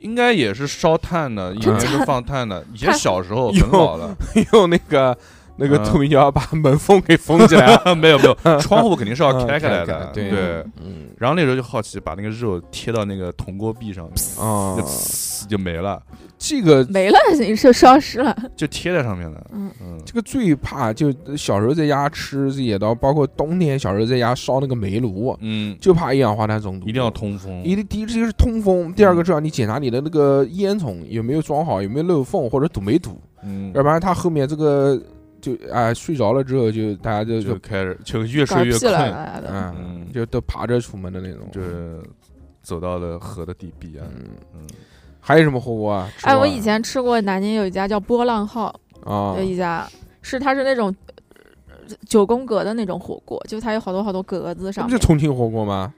[0.00, 2.64] 应该也是烧炭的，以前是放炭的。
[2.72, 4.14] 以前小时候很 有老了，
[4.52, 5.16] 用那个
[5.56, 5.84] 那个嗯。
[5.84, 10.10] 透明胶把门缝给封起来， 没有没有， 窗户肯定是要嗯开开来开的。
[10.14, 10.30] 对。
[10.30, 11.06] 对，嗯。
[11.18, 14.76] 然后那时候就好奇，把那个肉贴到那个铜锅壁上面，啊。
[14.76, 16.00] 就，就没了，
[16.38, 17.18] 这个没了，
[17.56, 18.36] 是消失了。
[18.54, 19.46] 就贴在上面了。
[19.52, 27.06] 嗯，嗯，这个最怕就小时候在家吃这些刀，包括冬天小时候在家烧那个煤炉，嗯，就怕一氧化碳中毒，一定要。
[27.16, 27.62] 通风。
[27.64, 35.00] 一第一就是通风，第二个是要你检查你的那个烟囱有没有装好，有没有漏缝或者堵没堵，嗯，要不然它后面这个
[35.46, 38.92] 就哎睡着了之后就大家就就就开始就越搞睡越困。
[39.48, 42.00] 嗯嗯就都爬着出门的那种，就是
[42.62, 44.02] 走到了河的底壁啊。
[44.16, 44.66] 嗯，嗯，
[45.20, 46.08] 还有什么火锅啊？
[46.22, 49.86] 哎，我以前吃过南京有一家叫波浪号，啊有，一家
[50.22, 50.94] 是它是那种
[51.68, 54.90] 呃九宫格的那种火锅，就它有好多好多格子上面。
[54.90, 55.92] 不就重庆火锅吗？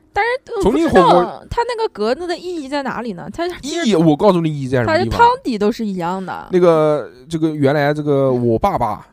[0.65, 3.29] 我不知重庆火锅道它那个格子的意义在哪里呢？
[3.33, 5.43] 它意义我告诉你意义在什它是汤么地方。
[5.45, 6.49] 底都是一样的。
[6.51, 9.07] 那个这个原来这个我爸爸，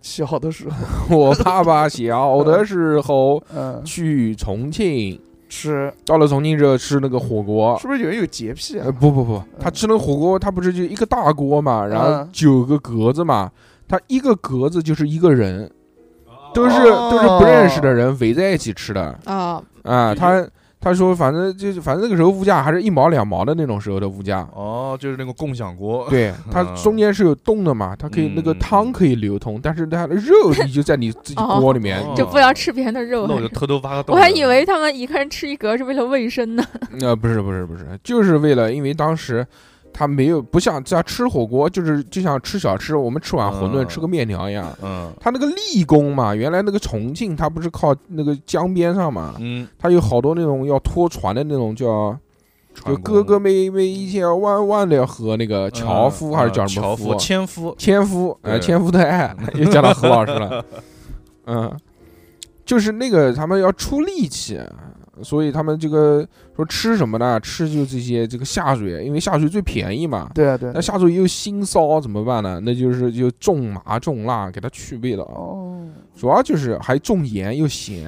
[0.00, 0.76] 小的时候，
[1.16, 5.92] 我爸爸小的时候 嗯，去重庆，吃。
[6.06, 7.78] 到了重庆之后吃那个火锅。
[7.80, 8.84] 是，不是有人有洁癖啊？
[8.86, 8.92] 呃，？
[8.92, 13.50] 不不不，他吃那个火锅，他不是就一个大锅嘛，然后嗯九个格子嘛，
[13.88, 15.70] 他一个格子就是一个人，
[16.54, 19.18] 都是哦都是不认识的人围在一起吃的。
[19.24, 20.14] 啊，啊。
[20.14, 20.46] 他
[20.80, 24.48] 他说反正就是反正那个时候物价还是一毛两毛的那种时候的物价。
[24.54, 33.26] 哦，就是那个共享锅，对， 它嗯中间是有洞的嘛，它可以那个嗯汤可以流通，但是它的肉你就在你自己哦锅里面，哦就不要吃别人的肉。
[33.28, 34.16] 那我就偷偷挖个 洞。
[34.16, 36.64] 我还以为他们一个人吃一格是为了卫生呢。
[37.02, 39.46] 呃，不是不是不是，就是为了，因为当时
[39.92, 44.72] 他没有不像像吃火锅，就是就像吃小吃，我们吃碗馄饨、嗯吃个面条一样。
[44.82, 45.12] 嗯。
[45.20, 52.16] 他那个立功嘛，原来那个重庆，它不是靠那个江边上嘛，嗯，它有好多那种要拖船的那种叫，
[52.86, 57.74] 就哥哥妹妹一起要弯弯的和那个樵夫、嗯还是叫什么樵夫、纤夫？
[57.76, 60.64] 千夫，哎，对千夫的爱又讲到何老师了，
[61.46, 61.76] 嗯，
[62.64, 64.60] 就是那个他们要出力气，
[65.22, 66.26] 所以他们这个
[66.60, 67.40] 说吃什么呢？
[67.40, 70.30] 吃就这些这个下水，因为下水最便宜嘛。
[70.34, 70.80] 对啊对啊那。
[70.80, 72.60] 下水又腥骚怎么办呢？
[72.62, 78.06] 那就是就重麻重辣给它去味道，哦，主要就是还重盐又咸，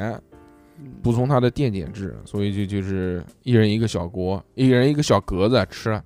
[0.79, 5.91] 嗯补充它的电解质，所以就就是一人一个小锅，一人一个小格子吃。
[5.91, 6.03] 啊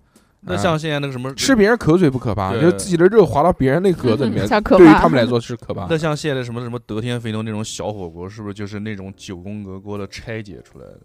[0.48, 4.46] 那像现在那个什么吃别人口水不可怕，就是自己的肉滑到别人那格子里面。
[4.78, 5.98] 对于他们来说是可怕 那。
[5.98, 11.00] 像现在什么什么德天肥牛那种小火锅，是不是就是那种九宫格锅的拆解出来的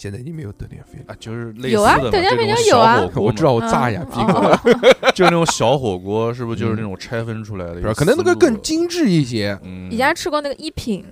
[0.00, 1.04] 现在已经没有德天飞了。
[1.08, 1.16] 啊？
[1.20, 3.00] 就是类似有啊的这种有啊。
[3.00, 4.58] 小火锅我知道，我炸呀，嗯逼哥，哦
[5.14, 7.92] 就是那种小火锅，是不是就是那种拆分出来的？
[7.92, 9.58] 可能那个更精致一些。
[9.62, 11.04] 嗯，以前吃过那个一品，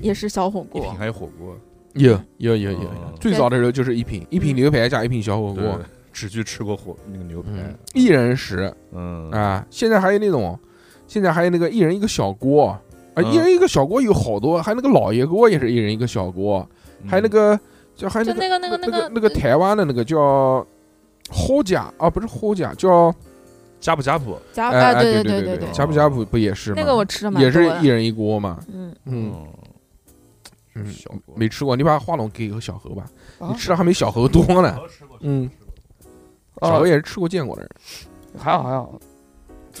[0.00, 0.80] 也是小火锅。
[0.80, 0.92] 一品。
[0.98, 1.56] 还有火锅，
[1.94, 2.80] 有有有有有。
[2.80, 5.78] 嗯，最早的时候就是一品，一品牛排加一品小火锅，，
[6.12, 8.74] 只去吃过火那个牛排，嗯，一人食。
[8.92, 9.30] 嗯。
[9.30, 9.64] 啊。
[9.70, 10.58] 现在还有那种，
[11.06, 12.70] 现在还有那个一人一个小锅。
[13.14, 13.32] 啊，嗯。
[13.32, 16.68] 一人一个小锅有好多，还有那个老爷锅也是一人一个小锅，
[17.06, 17.58] 还有那个
[18.00, 20.66] 就还有那个那个那个那个那个台湾的那个叫
[21.28, 23.14] 后甲啊，不是后甲，叫
[23.78, 26.76] 呷哺呷哺，哎加啊，对哎对对对，呷哺呷哺不也是吗？
[26.78, 27.50] 那个我吃了蛮也。
[27.50, 29.46] 是一人一锅嘛，嗯，嗯
[30.76, 30.86] 嗯，
[31.34, 33.04] 没吃过，你把话筒给个小何吧，
[33.38, 34.78] 啊你吃的还没小何多呢。
[35.20, 35.50] 嗯，
[36.62, 37.70] 小啊何也是吃过见过的人。
[38.38, 38.98] 还好还好。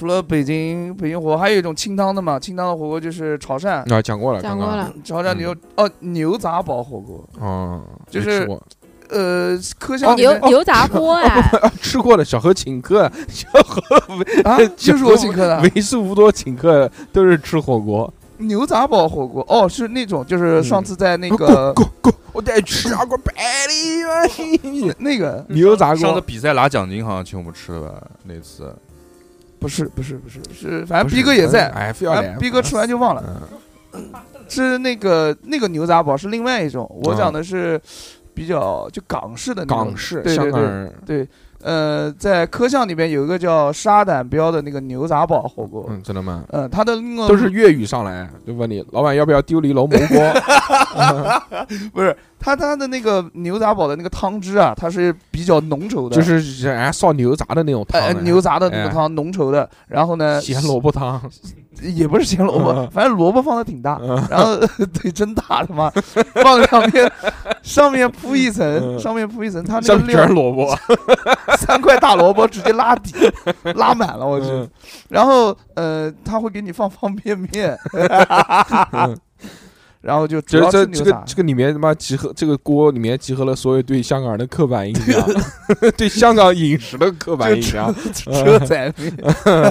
[0.00, 4.94] 除了北京北京火锅，还有一种清汤的嘛，清汤的火锅就是潮汕，啊，讲过了，刚刚讲过了。
[5.04, 8.62] 潮汕牛哦牛杂煲火锅，哦，就是没吃过
[9.10, 12.24] 呃，科巷里面牛牛杂 锅哎，啊，吃过了。
[12.24, 13.94] 小何请客，小何
[14.44, 18.10] 啊，就是我请客的为数不多请客都是吃火锅。
[18.38, 21.74] 牛杂煲火锅，哦，是那种就是上次在那个
[22.32, 23.34] 我带吃啊，滚百
[23.68, 26.20] 里 那个牛杂上次锅。
[26.22, 28.02] 比赛拿奖金好像请我们吃的吧？
[28.24, 28.74] 那次
[29.60, 33.22] 不是不是不是是，反正逼哥也在，哎，非要逼哥吃完就忘了。
[33.92, 34.02] 嗯，
[34.48, 37.80] 是那个那个牛杂煲是另外一种，我啊讲的是
[38.34, 41.28] 比较就港式的那种港式对对对对，
[41.62, 46.44] 呃，在科巷里面有一个叫沙胆标的那个牛杂煲火锅，嗯，真的吗？
[46.50, 50.32] 嗯，他的那个都是粤语上来，就问你老板要不要丢离楼蘑锅？
[51.92, 58.88] 不是它它的那个牛杂煲的那个汤汁啊，它是比较浓稠的，就是人家烧牛杂的那种汤呃，牛杂的那个哎。
[58.88, 61.20] 汤浓稠的，然后呢咸萝卜汤，
[61.82, 64.16] 也不是咸萝卜嗯，反正萝卜放的挺大，嗯。
[64.30, 64.56] 然后
[65.00, 65.90] 对真大他妈
[66.42, 67.12] 放上面
[67.62, 68.98] 上面铺一层，嗯。
[68.98, 70.76] 上面铺一层，它那上面个料全是萝卜。
[71.58, 73.12] 三块大萝卜直接拉底，
[73.76, 74.46] 拉满了，我去。
[74.48, 74.68] 嗯。
[75.08, 77.76] 然后呃，他会给你放方便面，
[80.00, 81.22] 然后就主这要这这个。
[81.26, 85.26] 这个里面他妈集合这个锅里面集合了所有对香港人的刻板印象，
[85.96, 87.94] 对香港饮食的刻板印象。
[88.14, 89.12] 车 仔面，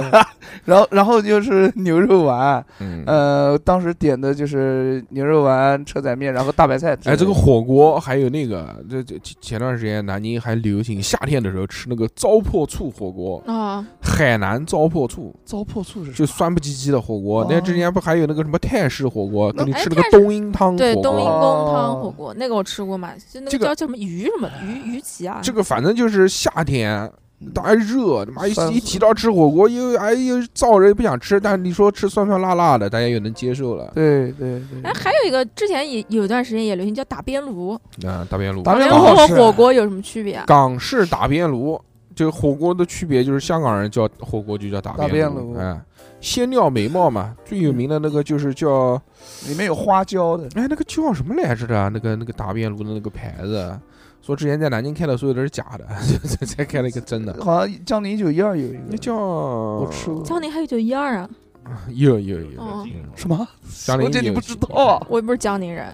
[0.64, 6.96] 然后然后就是牛肉丸，嗯，呃，当时点的就是牛肉丸、车仔面，然后大白菜。
[7.04, 17.46] 哎，这个火锅还有那个，这这前前段时间南京还流行夏天的时候吃那个糟粕醋火锅，啊，海南糟粕醋，糟粕醋是就酸不唧唧的火锅哦。
[17.50, 21.24] 那之前不还有那个什么泰式火锅，跟你哎吃那个泰式冬阴汤对，冬阴。
[21.24, 27.10] 功汤哦火锅那个我吃过嘛，就那这个个叫叫什么鱼什么鱼鱼鳍啊，这个反正就是夏天，
[27.54, 33.90] 大家热，他妈一一提到吃火锅，又哎又燥人不想吃，但是你说吃酸酸辣辣的，大家又能接受了。
[33.94, 34.82] 对对对。
[34.82, 37.72] 哎，，还有一个之前也有一段时间也流行叫打边炉，
[38.04, 40.44] 啊，打边炉，打边边炉和火锅有什么区别啊？
[40.46, 41.80] 港式打边炉，
[42.14, 45.54] 这个火锅的区别就是香港人叫火锅就叫打打边炉。
[45.54, 45.80] 边哎，
[46.20, 49.00] 仙料眉毛嘛，最有名的那个就是叫
[49.48, 51.90] 里面有花椒的，哎，那个叫什么来着的？
[51.90, 53.78] 那个那个打边炉的那个牌子，
[54.20, 55.86] 说之前在南京开的所有都是假的，
[56.26, 57.34] 才 才开了一个真的。
[57.42, 60.22] 好像江宁一九一二有一个，那叫我我吃过。
[60.22, 61.28] 江宁还有九一二啊，
[61.94, 62.86] 有有有，哦。
[62.86, 63.48] 嗯什么？
[63.84, 64.68] 江宁我这你不知道。
[64.74, 65.06] 啊？
[65.08, 65.92] 我又不是江宁人，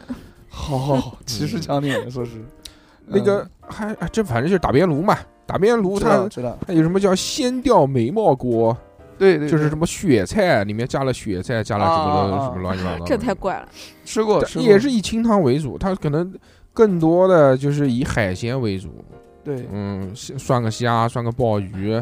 [0.49, 2.33] 好好好，歧视江宁人，说是。
[3.09, 6.29] 那个还啊这反正就是打边炉嘛，打边炉它
[6.67, 8.77] 它有什么叫鲜调眉毛锅，
[9.19, 13.69] 对对，就是什么雪菜里面加了雪菜，加了什么什么乱七八糟的，这太怪了。
[14.05, 14.69] 吃过，吃过。
[14.69, 16.33] 也是以清汤为主，它可能
[16.73, 19.05] 更多的就是以海鲜为主，
[19.43, 21.99] 对，嗯，涮个虾，涮个鲍鱼，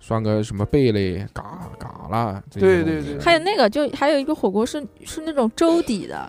[0.00, 1.42] 涮个什么贝类，嘎
[1.78, 3.20] 嘎啦，这些对对对。
[3.20, 6.28] 还有那个，就还有一个火锅是是那种粥底的，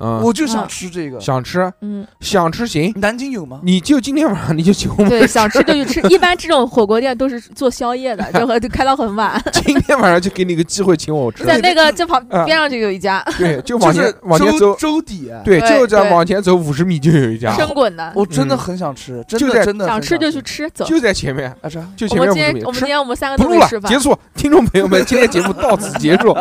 [0.00, 1.20] 嗯，我就想嗯吃这个。
[1.20, 3.60] 想吃嗯，想吃行，南京有吗？
[3.62, 6.00] 你就今天晚上你就请我们对，想吃就去吃。
[6.08, 9.40] 一般这种火锅店都是做宵夜的， 就和就开到很晚。
[9.52, 15.42] 今天晚上就给你个机会请我吃，在那个这旁啊边上就有一家对， 就往前往前走，周底啊。
[15.44, 20.68] 对，就在对往前走五十米就有一家，生滚的，我真的嗯很想吃，真就在的真的想吃就去吃。
[20.70, 20.84] 走。
[20.86, 21.54] 就在前面？
[21.96, 26.34] 就前面五十米，今天我们今天我们三个不录了都没吃，饭结，束，听众朋友们，今天节目到此结束。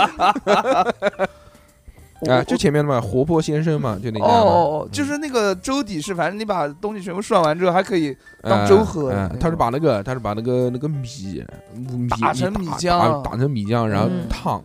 [2.21, 4.39] 我啊，就前面的嘛，活泼先生嘛，就那哦家嘛。
[4.41, 4.53] 哦
[4.85, 11.43] 哦，就是那个粥底是，反正你把东西全部涮完之后，还可以当嗯粥喝他是把那个，他是把那个那个米
[11.75, 12.99] 米打成米浆。
[13.23, 14.27] 打打成米浆，然后嗯。
[14.29, 14.61] 烫，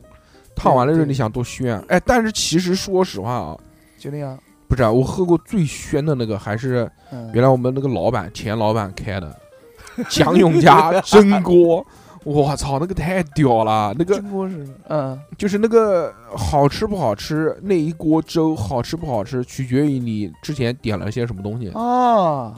[0.57, 3.57] 烫完了之后你想多鲜，哎，但是其实说实话啊，
[3.99, 4.38] 就那样。
[4.67, 9.37] 不是啊，我喝过最鲜的那个还是嗯，原来我们那个老板前老板开的
[10.09, 11.87] 蒋永家蒸锅，
[12.25, 21.69] 我操，那个太屌了，那个蒸锅是嗯就是那个好吃不好吃，那一锅粥好吃不好吃，取决于你之前点了些什么东西。
[21.71, 22.55] 啊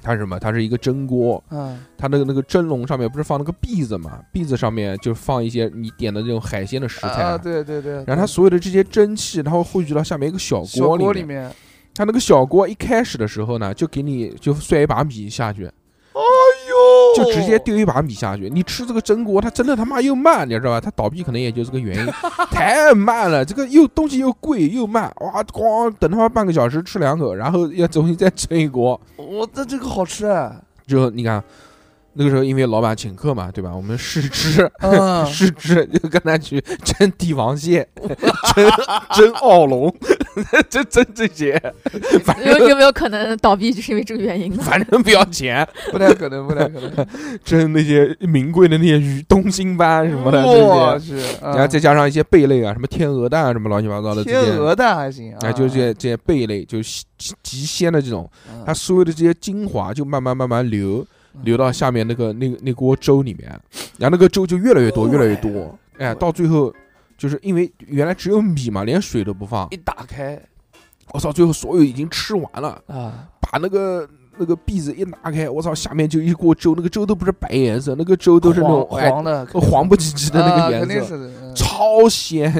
[0.00, 0.38] 它是什么？
[0.38, 4.20] 它是一个蒸锅，嗯它那个那个蒸笼上面不是放那个篦子嘛？
[4.32, 7.22] 篦子上面就放一些你点的这种海鲜的食材。
[7.24, 7.94] 啊，对对对。
[8.06, 11.50] 然后它所有的这些蒸汽，它会汇聚到下面一个小小锅里面。
[11.94, 15.68] 它那个小锅一开始的时候呢，就给你就摔一把米下去，
[17.16, 18.48] 就直接丢一把米下去。
[18.50, 20.80] 你吃这个蒸锅，它真的他妈又慢，你知道吧？
[20.80, 22.12] 它倒闭可能也就这个原因，
[22.50, 23.44] 太慢了。
[23.44, 29.00] 这个又东西又贵又慢，哇，咣等他妈半个小时吃两口，然后要重新再蒸一锅。
[29.16, 31.42] 我这这个好吃啊，就你看，
[32.18, 33.72] 那个时候因为老板请客嘛，对吧？
[33.72, 37.86] 我们试吃，嗯， 试吃就跟他去 蒸帝王蟹，
[38.54, 38.70] 蒸
[39.14, 39.94] 蒸奥龙，
[40.68, 41.56] 蒸蒸这些，
[42.24, 44.62] 反有正有没有可能倒闭就是因为这个原因呢？
[44.64, 47.06] 反正不要钱，不太可能，不太可能，
[47.44, 54.44] 蒸那些名贵的那些鱼，东星斑什么的这我些，去，然后再加上一些贝类啊，什么天鹅蛋啊什么乱七八糟的这些。
[54.44, 58.64] 天鹅蛋还行啊，就这些这些贝类，就极极鲜的这种，嗯。
[58.66, 61.06] 它所有的这些精华就慢慢慢慢流
[61.42, 63.48] 流到下面那个那个那锅粥里面，
[63.98, 66.74] 然后那个粥就越来越多，越来越多，哎，到最后
[67.16, 70.40] 就是因为原来只有米嘛，连水都不放一，打开。
[71.12, 81.18] 我操，最后所有已经吃完了，啊，把那个那个篦子一拿开，我操，下面就一锅粥，那个粥都不是白颜色，那个粥都是那种哎黄黄的，黄不唧唧的那啊个颜色，
[81.54, 82.52] 超鲜，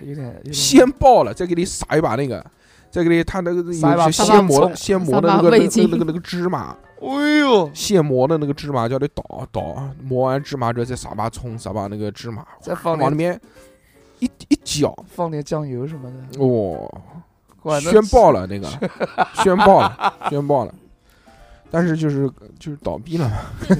[0.00, 0.54] 有点有点。
[0.54, 2.44] 鲜爆了，再给你撒一把那个。
[2.90, 13.38] 再给你，它那个有一把些撒把现磨鲜磨的那个那个那个那个芝麻，哎呦，现磨的那个芝麻叫你捣捣，磨完芝麻之后再撒把葱，撒把那个芝麻，再放往里面
[14.20, 16.88] 一一搅，放点酱油什么的，哇、
[17.60, 18.68] 管得宣爆了那个，
[19.42, 20.74] 宣爆了，宣爆了。
[21.70, 23.28] 但是就是就是倒闭了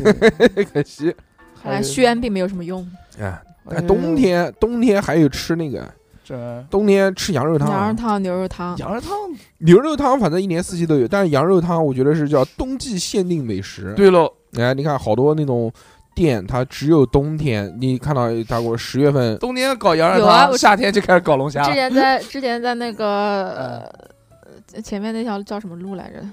[0.73, 1.15] 可惜。
[1.63, 2.85] 看来宣并没有什么用。
[3.21, 5.89] 哎，哎但冬天冬天还有吃那个，
[6.25, 9.11] 这冬天吃羊肉汤，羊肉汤、牛肉汤，羊肉汤，
[9.59, 13.93] 牛肉汤反正一年四季都有，但是羊肉汤我觉得是叫冬季限定美食。
[13.95, 15.71] 对喽，哎，你看好多那种
[16.15, 23.85] 店，它只有冬天，你看到大概十月份，冬天搞羊肉汤，有啊夏天就开始搞龙虾之，前在之前在那个
[24.75, 26.27] 呃前面那条叫什么路来着？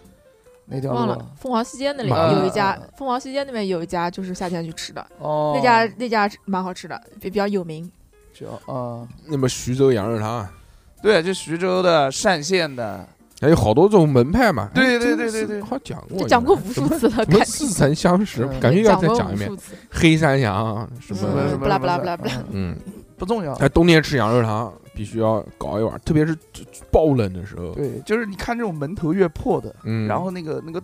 [0.65, 1.17] 那条忘了。
[1.37, 7.91] 凤凰西街那里有一家凤凰西街那边有一家就是夏天去吃的，哦，那家那家蛮好吃的，比比较有名。
[8.33, 10.47] 叫啊，那么徐州羊肉汤，
[11.01, 13.07] 对，就徐州的、单县的，
[13.39, 14.69] 还有好多种门派嘛。
[14.73, 15.61] 对对对对对。
[15.61, 19.51] 好像讲过，讲过无数次了，什么感似曾相识，嗯感觉要再讲一遍。
[19.89, 22.75] 黑山羊什什么么什，么不啦不啦不啦不啦嗯。
[22.75, 22.77] 嗯，
[23.17, 23.53] 不重要。
[23.55, 26.37] 哎，冬天吃羊肉汤必须要搞一碗，特别是
[26.91, 27.73] 爆冷的时候。
[27.73, 30.81] 对，就是你看这种门头越破的，嗯，然后那个那个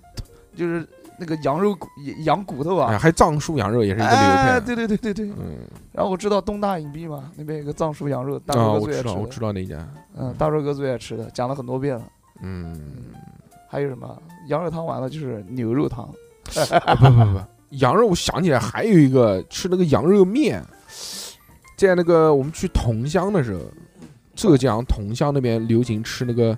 [0.55, 0.87] 就是
[1.19, 1.87] 那个羊肉骨
[2.19, 4.59] 羊骨头哎，啊，还藏书羊肉也是一个流哎，派。
[4.59, 5.25] 对对对对对。
[5.31, 5.57] 嗯，
[5.91, 9.29] 然后我知道东大隐蔽嘛，那边有个藏书羊肉，大啊，肉哥我知道，我最爱吃的。
[9.31, 9.87] 知道那家。
[10.17, 12.03] 嗯，大肉哥最爱吃的，讲了很多遍了。
[12.41, 12.79] 嗯，
[13.67, 14.15] 还有什么
[14.47, 16.07] 羊肉汤完了就是牛肉汤，
[16.85, 17.39] 啊不不不，
[17.71, 20.63] 羊肉我想起来还有一个吃那个羊肉面，
[21.75, 23.61] 在那个我们去桐乡的时候，
[24.35, 26.55] 浙江桐乡那边流行吃那个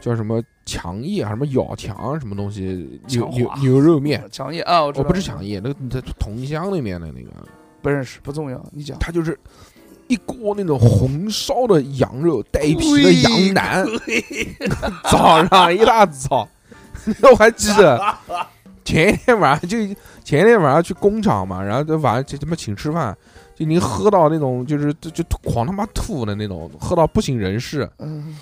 [0.00, 7.30] 叫什么强叶啊，什么咬强什么东西牛牛牛肉面， 强叶啊，我知哦，道，不是强叶，那个在桐乡那边的那个，
[7.82, 8.98] 不认识，不重要，你讲。
[8.98, 9.38] 他就是
[10.08, 13.86] 一锅那种红烧的羊肉，带皮的羊腩，
[15.10, 16.48] 早上一大早，
[17.30, 18.00] 我还记得
[18.84, 19.78] 前一天晚上就
[20.22, 23.16] 前一天晚上去工厂嘛，然后就晚上就他妈请吃饭，
[23.54, 27.88] 就您喝到那种就是就就狂他妈吐的那种，喝到不省人事。
[27.98, 28.36] 嗯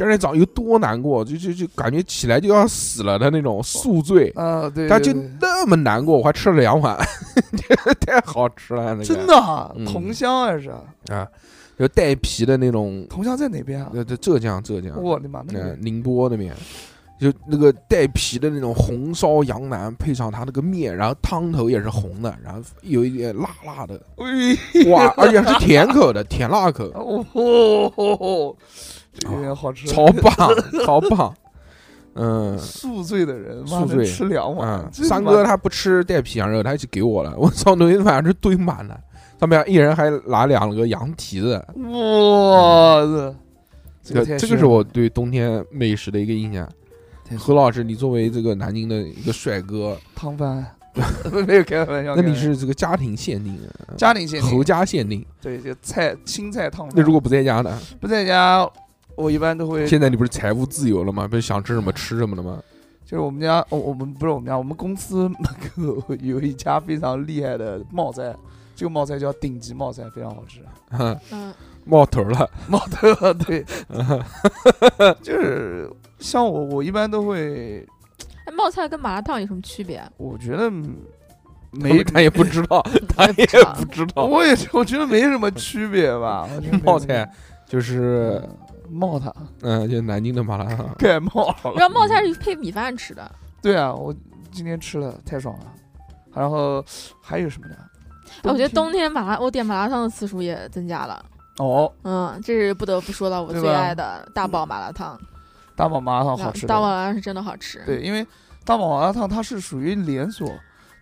[0.00, 4.30] 第二天早上有多难过，就就就感觉起来就要死了的那种宿醉。
[4.30, 6.96] 啊，对，他就那么难过，我还吃了两碗，
[8.00, 10.80] 太好吃了，那个真的啊嗯桐乡还是啊
[11.10, 11.28] 啊，
[11.76, 13.90] 有带皮的那种，桐乡在哪边啊？
[13.92, 16.50] 呃，在浙江浙江，我的妈，那宁波那边，
[17.20, 28.56] 就那个带皮的那种红烧羊腩，配上它那个面，然后汤头也是红的，然后有一点辣辣的，哎哇，而且是甜口的，甜辣口，哦
[29.20, 30.50] 这个有点好吃，超棒，
[30.84, 31.32] 超棒。
[32.14, 37.32] 嗯 宿醉的人，宿醉吃两碗嗯，，三哥他不吃带皮羊肉，他一起给我了。
[37.38, 38.98] 我操，那天晚上是堆满了，
[39.38, 41.54] 他们俩一人还拿两个羊蹄子。
[41.76, 43.34] 哇塞，
[44.02, 46.68] 这个这个是我对冬天美食的一个印象。
[47.38, 50.66] 何老师，你作为这个南京的一个帅哥，汤饭，
[51.46, 55.24] 没有开玩笑，那你是这个家庭限定的，家庭限定侯家限定。
[55.40, 56.94] 对，就菜青菜汤饭。
[56.96, 57.78] 那如果不在家呢？
[58.00, 58.68] 不在家，
[59.20, 61.28] 我一般都会，现在你不是财务自由了吗？
[61.28, 62.62] 不是想吃什么吃什么了吗？
[63.04, 65.36] 就是我们家，我，我们不是我们家，我们公司门
[65.74, 68.34] 口 有一家非常厉害的冒菜，
[68.76, 70.60] 这个冒菜叫顶级冒菜，非常好吃。
[71.32, 71.52] 嗯，
[71.84, 73.64] 冒头了，冒头了对，
[75.22, 75.90] 就是
[76.20, 77.84] 像我，我一般都会，
[78.44, 80.08] 哎，冒菜跟麻辣烫有什么区别啊？
[80.16, 80.70] 我觉得
[81.72, 83.46] 没，他也不知道，他也
[83.76, 84.24] 不知道。
[84.24, 86.48] 我也我觉得没什么区别吧。
[86.54, 87.28] 我觉得没冒菜
[87.66, 88.56] 就是嗯
[88.90, 89.32] 冒它
[89.62, 90.86] 嗯，就南京的麻辣烫。
[90.98, 91.72] 盖冒了。
[91.76, 93.30] 然后冒菜是配米饭吃的。
[93.62, 94.14] 对啊，我
[94.50, 95.66] 今天吃了，太爽了。
[96.34, 96.84] 然后
[97.22, 97.74] 还有什么呢？
[98.42, 101.24] 哎，我觉得冬天麻辣，我点麻辣烫的次数也增加了。
[101.58, 105.18] 哦，嗯，这是不得不说到我对吧最爱的大宝麻辣烫。
[105.76, 106.68] 大宝麻辣烫好吃的。
[106.68, 107.82] 大宝麻辣烫是真的好吃。
[107.84, 108.26] 对，因为
[108.64, 110.48] 大宝麻辣烫它是属于连锁，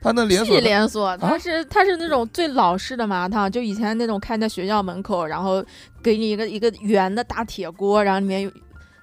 [0.01, 5.65] 它那连锁屁的连锁，它是它是那种最老式的麻辣烫，就以前那种开在学校门口，然后
[6.03, 8.51] 给你一个一个圆的大铁锅，然后里面有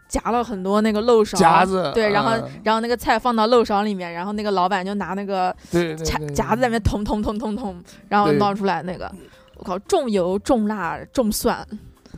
[0.08, 5.56] 夹了很多那个漏勺，夹子，对，然后嗯然后那个菜放到漏勺里面，然后那个老板就拿那个
[6.04, 8.38] 夹夹子在里面捅捅捅捅捅，然后对。
[8.38, 9.12] 捞出来那个。
[9.58, 11.66] 我靠，重油、重辣、重蒜，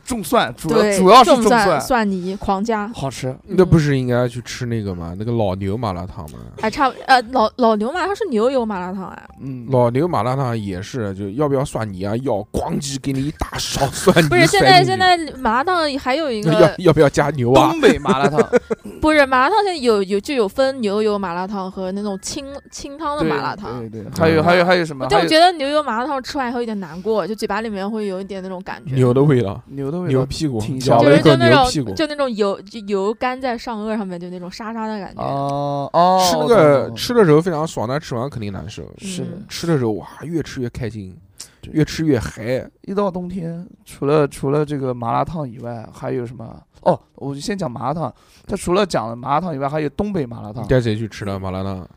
[0.08, 2.88] 重蒜，主主要是重蒜、蒜，蒜泥狂加。
[2.94, 3.36] 好吃。
[3.46, 5.14] 那不是应该去吃那个吗？
[5.18, 6.38] 那个老牛麻辣烫吗？
[6.58, 12.16] 还，差不呃老老牛麻辣烫是牛油麻辣烫啊，嗯，老牛麻辣烫也是，就要不要蒜泥啊？
[12.22, 14.28] 要，咣叽给你一大勺蒜泥。
[14.30, 17.70] 不是现在现在麻辣烫还有一个 要不要加牛啊？
[17.70, 18.40] 东北麻辣烫，
[19.02, 23.78] 不是麻辣烫，现在有有就有分牛油麻辣烫和那种清清汤的麻辣烫。
[23.90, 25.06] 对对，还有还有还有什么？
[25.10, 31.94] 但我觉得牛油麻辣烫吃完以后有点难过，就嘴巴里面会有一点那种感觉，牛的味道，牛的味道牛屁股，挺香咬了一口就是就那牛屁股种。
[31.96, 35.22] 就那种油就油干在上颚上面，就那种沙沙的感觉。
[35.22, 38.82] 哦哦，吃那个吃的时候非常爽，但吃完肯定难受。
[38.98, 41.16] 是吃的时候哇，越吃越开心，
[41.60, 42.68] 对越吃越嗨。
[42.82, 46.60] 一到冬天，除了除了这个麻辣烫以外，还有什么？
[46.82, 48.12] 哦，我就先讲麻辣烫。
[48.46, 50.68] 它除了讲麻辣烫以外，还有东北麻辣烫你。
[50.68, 51.88] 带谁去吃的麻辣烫？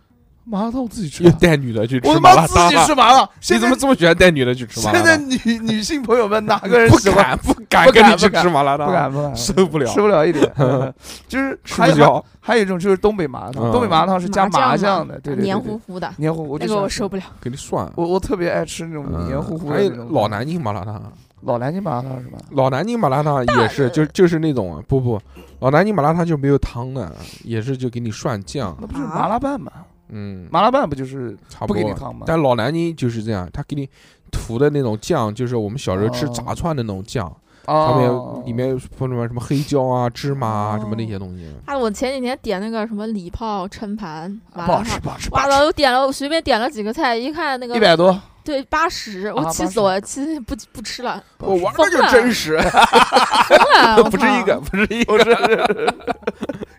[0.44, 2.70] 麻辣烫我自己吃带女的去吃我他妈自麻辣烫啊？
[2.70, 3.26] 己吃麻辣烫。
[3.26, 5.30] 你现在怎么这么喜欢带女的去吃麻辣现在烫？
[5.30, 7.24] 女女性朋友们哪个人不喜欢？
[7.26, 10.52] 敢不敢不跟你去敢不敢吃麻辣烫，不敢不敢，受不了，吃不了一点。
[10.58, 10.92] 嗯
[11.28, 12.26] 就是吃还有消。
[12.40, 17.24] 还有一种就是东北麻辣烫，嗯东北麻辣烫是加麻麻酱的，嘛对对对，黏糊糊的，黏糊，我就那喜欢吃个我受不了。
[17.40, 17.90] 给你涮。
[17.96, 20.08] 我我特别爱吃那种嗯黏糊糊的还有那种。
[20.12, 22.40] 老南京麻辣烫，老南京麻辣烫是吧？
[22.52, 25.22] 老南京麻辣烫也是，就就是那种啊，不不，
[25.60, 27.12] 老南京麻辣烫就没有汤的，
[27.44, 29.72] 也是就给你涮酱，那不是啊麻辣拌吗？
[30.12, 31.76] 嗯，麻辣拌不就是不差不多。
[31.76, 32.26] 给你汤吗？
[32.28, 33.90] 但老南京就是这样，他给你
[34.32, 37.26] 涂的那种酱，就是我们小时候吃哦炸串的那种酱，
[37.66, 41.50] 哦上面里面放什么什么黑椒啊、芝麻啊什么那些东西。
[41.66, 53.96] 啊，我前几天点那个什么礼炮抻盘麻辣烫，不好吃不好吃不哇好吃，我点了，我随便点了几个菜，一看那个一百多，对八十，我啊气死我了，气不不吃了，我玩疯了的就真实，疯了！
[53.98, 55.24] 我操不是一个，不是一不个。
[55.24, 55.94] 是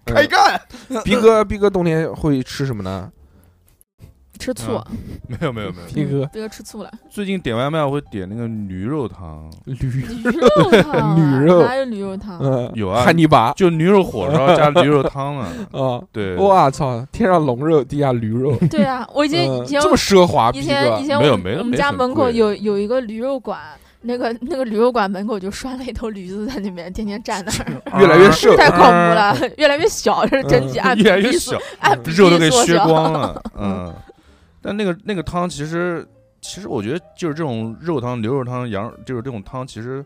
[0.12, 0.60] 开干。
[1.04, 3.10] 逼哥，逼哥冬天会吃什么呢？
[4.42, 4.72] 吃醋。
[4.90, 4.96] 嗯，
[5.28, 6.90] 没有没有没有，逼哥嗯，别吃醋了。
[7.08, 11.62] 最近点外卖我会点那个驴肉汤，驴，肉汤啊，驴肉。
[11.62, 12.38] 哪有驴肉汤？
[12.40, 13.52] 嗯，有啊汉尼拔。
[13.52, 15.48] 就驴肉火烧加驴肉汤啊。
[15.72, 16.00] 啊！
[16.10, 23.58] 对，我操，天上龙肉，地下驴肉，对啊，我以前嗯以前这么奢华，以逼哥，前以前我没有没有们我们家门口有有一个驴肉馆，
[24.02, 27.52] 那个那个驴肉馆门口就拴了一头驴子在那边，天天站那
[27.92, 31.58] 儿，越来越瘦，太恐怖了，越来越小，这整体按越来越小，
[32.16, 33.42] 肉都给削光了。
[33.56, 33.92] 嗯，
[34.62, 36.06] 但那个那个汤其实
[36.40, 40.04] 其实我觉得就是这种肉汤、牛肉汤、羊就是这种汤，其实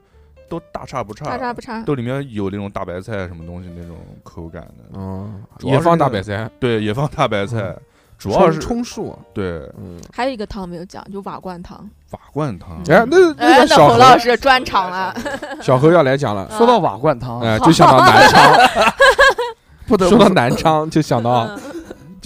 [0.48, 1.82] 都大差不差，大差不差。
[1.82, 4.84] 都里面有那种大白菜什么东西那种口感的。
[4.94, 7.80] 嗯，也放大白菜，对，也放大白菜嗯，
[8.18, 11.88] 主要是充数，对嗯，还有一个汤没有讲，就瓦罐汤。
[12.12, 12.76] 瓦罐汤。
[12.88, 15.14] 哎，那那个小何，侯老师专场了，
[15.60, 18.52] 小何要来讲了，说到瓦罐汤，哎，就想到南昌，
[19.86, 21.60] 不得说到，南昌就想到嗯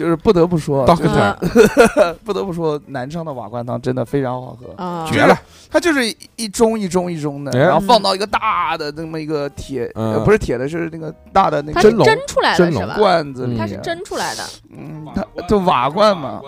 [0.01, 2.17] 就是不得不说嗯。
[2.25, 4.73] 不得不说，南昌的瓦罐汤真的非常好喝。
[4.83, 5.39] 啊，绝了，
[5.71, 7.59] 它就是一盅一盅一盅的，哎。
[7.67, 10.15] 然后放到一个大的那么一个铁，嗯。
[10.15, 12.95] 呃不是铁的，就是那个大的那它是个蒸笼蒸出来的蒸笼是吧？
[12.97, 16.41] 罐子里面，它是蒸出来的，嗯，它就瓦罐嘛，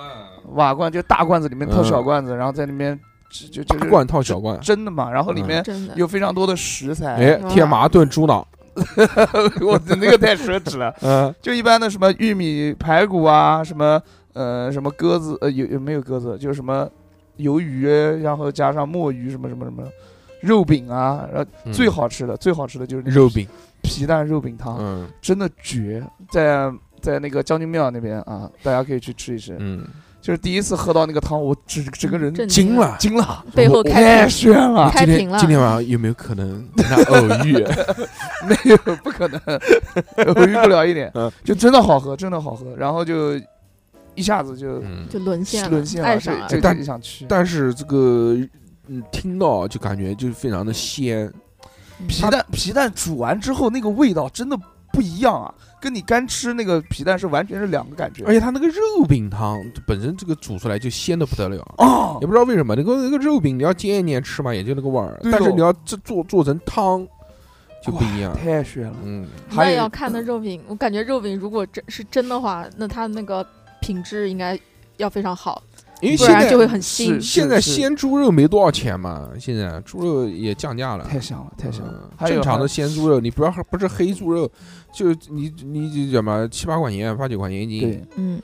[0.54, 1.84] 瓦罐就大罐子里面套嗯。
[1.84, 2.98] 小罐子，然后在里面
[3.30, 5.46] 就就就是大罐套小罐，蒸的嘛，然后里嗯。
[5.46, 5.92] 面真的。
[5.96, 8.46] 有非常多的食材，哎，天麻炖猪脑，
[9.60, 14.00] 我的那个太奢侈了，嗯，就一般的什么玉米排骨啊，什么
[14.32, 16.38] 呃什么鸽子，呃有有没有鸽子？
[16.38, 16.88] 就是什么
[17.38, 17.86] 鱿鱼，
[18.22, 19.82] 然后加上墨鱼什么什么什么。
[20.40, 23.46] 肉饼啊，然后嗯最好吃的、最好吃的就是那个肉饼，
[23.80, 26.02] 皮蛋肉饼汤，嗯真的绝，
[26.32, 26.68] 在
[27.00, 29.56] 在那个将军庙那边啊，大家可以去吃一吃。
[29.60, 29.86] 嗯，
[30.22, 35.36] 就是第一次喝到那个汤，我整整个人震惊了，惊了，背后开了，开屏了。
[35.36, 37.54] 今天今天晚上有没有可能跟他偶遇？
[38.46, 39.40] 没有不可能，
[40.28, 41.10] 偶遇不了一点。
[41.14, 43.32] 嗯，就真的好喝，真的好喝，然后就
[44.14, 46.46] 一下子就嗯，就沦陷沦陷了，爱上了。
[46.48, 46.54] 这。
[46.54, 47.26] 这但这想去。
[47.28, 48.36] 但是这个
[48.86, 51.32] 嗯，听到就感觉就非常的鲜，
[52.06, 54.56] 皮蛋皮蛋煮完之后，那个味道真的
[54.92, 58.24] 不一样啊，跟你干吃那个皮蛋是完全是两个感觉。
[58.26, 61.64] 而且它那个肉饼汤本身这个煮出来就鲜的不得了。
[61.78, 65.18] 哦也，不知道为什么，那个那个肉饼你要煎一煎吃嘛，也就那个味儿。
[65.24, 67.06] 但是你要这做做成汤，
[67.82, 68.36] 就不一样。
[68.36, 68.94] 太炫了。
[69.02, 73.44] 嗯，那要看那肉饼，我感觉肉饼如果真是真的话，那它那个
[73.80, 74.58] 品质应该
[74.98, 75.62] 要非常好，
[76.00, 77.20] 因为现在就会很是腥。
[77.20, 81.04] 现在鲜猪肉没多少钱嘛，现在猪肉也降价了。
[81.04, 84.48] 太香了，太香了正常的鲜猪肉，你不要不是黑猪肉，
[84.92, 88.42] 就你你就什么七八块钱、八九块钱一斤对，嗯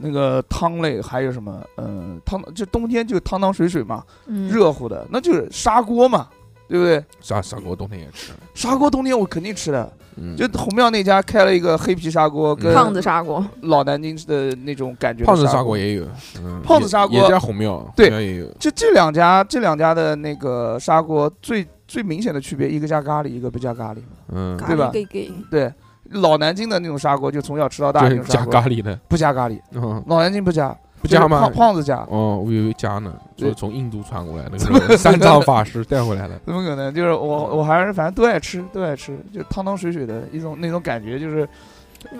[0.00, 1.60] 那个汤类还有什么？
[1.76, 6.28] 嗯，汤就冬天就汤汤水水嘛，嗯，热乎的，那就是砂锅嘛，
[6.68, 7.04] 对不对？
[7.20, 8.32] 砂砂锅冬天也吃。
[8.54, 16.06] 砂锅冬天我肯定吃的，嗯，就红庙那家开了一个黑皮砂锅，跟胖子砂锅，老南京的那种感觉的胖子砂砂锅也有，
[16.40, 18.46] 嗯，胖子砂锅也也在红庙，对红庙也有。
[18.60, 23.98] 就这两家，这两家的那个砂锅最最明显的区别，一个加咖喱，一个不加咖喱。
[24.28, 24.90] 嗯，对吧？
[24.92, 25.72] 给给，对，
[26.10, 31.40] 老南京的那种砂锅，就从小吃到大加那种砂锅，咖喱的，不加咖喱，嗯，老南京不加，不加吗？
[31.40, 31.66] 就是胖？
[31.66, 36.38] 胖子加，哦，我以为加呢，就是从印度传过来的，那个三藏法师带回来的。
[36.44, 36.94] 怎么可能？
[36.94, 41.48] 就是我我还是反正都爱吃，都爱吃，就汤汤水水的一种那种感觉，就是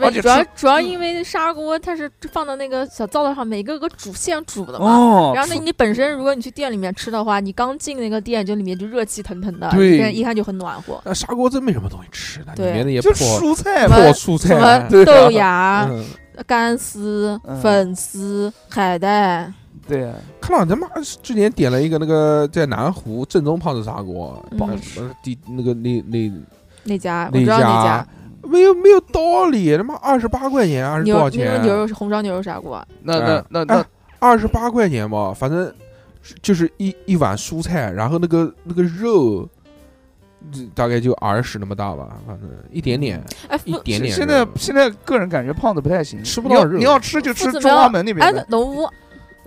[0.00, 4.86] 而且主要主要因为砂锅它是放到那个小灶台上，每个个煮现煮的嘛。
[4.86, 11.00] 哦然后那，你本身如果你去店里面吃的话，你刚进那个店就里面就热气腾腾的，对一看一看就很暖和。
[11.04, 16.04] 那砂锅真没什么东西吃的，里面的也就破蔬菜嘛，什么破蔬什么菜，对啊豆芽、嗯，
[16.46, 19.52] 干丝嗯、粉丝、海带，
[19.86, 20.88] 对啊，看到他妈
[21.22, 24.44] 之前点了一个那个在南湖正宗胖子砂锅，
[25.46, 26.32] 那个那那
[26.84, 28.08] 那家我那知道那家家
[28.48, 31.60] 没有没有道理，他妈二十八块钱还是多少钱？
[31.62, 33.84] 牛肉红烧牛肉砂锅，那哎那那
[34.18, 35.72] 二十八块钱吧，反正
[36.42, 39.48] 就是一一碗蔬菜，然后那个那个肉，
[40.74, 44.12] 大概就耳屎那么大吧，反正一点点，哎，一点点。
[44.12, 46.78] 现在现在个人感觉胖子不太行，吃不到肉。
[46.78, 48.88] 你要吃就吃中华门那边哎的，，农屋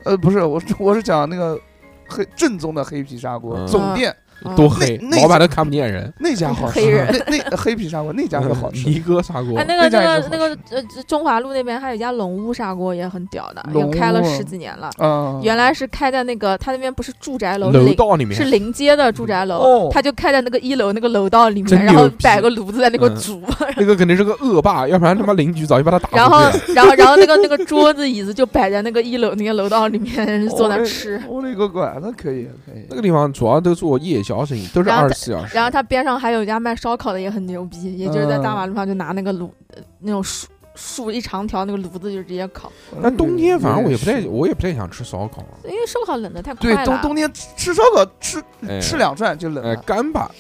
[0.04, 1.60] 呃，不是，我 我是讲那个
[2.08, 3.68] 黑正宗的黑皮砂锅嗯。
[3.68, 4.21] 总店嗯
[4.56, 6.12] 多黑，老板都看不见人。
[6.20, 14.90] 那家好吃，黑人那那黑皮砂锅那家是好吃尼哥砂锅哎，，那个那个那个呃，中华路那边还有一家龙屋砂锅，也很屌的，也开了十几年了。
[15.00, 23.42] 嗯，原来是开在那个他那边不是住宅楼，楼道里面是临街的住宅楼，哦他就开在那个一楼那个楼道里面，然后摆个炉子在那个嗯煮，
[23.78, 26.42] 那个肯定是个恶霸，要不然他妈邻居早就把他打然后。
[26.76, 31.22] 然后然后那个那个桌子椅子就摆在那个一楼那个楼道里面 坐那哦吃。
[31.28, 35.56] 我勒个乖，那可以可以那，个地方主要都做夜宵生意，都是然后二十四小时。
[35.56, 42.72] 然后他边上还有一家卖烧烤的，也很牛逼，也就是在大嗯马路上就拿那个炉，呃那种树树一长条那个炉子就直接烤，
[43.04, 45.44] 但冬天反正我也不太，我也不太想吃烧烤。
[45.66, 46.86] 因为烧烤冷的太快对。
[46.86, 50.32] 冬冬天吃吃烧烤吃哎吃两串就冷干巴，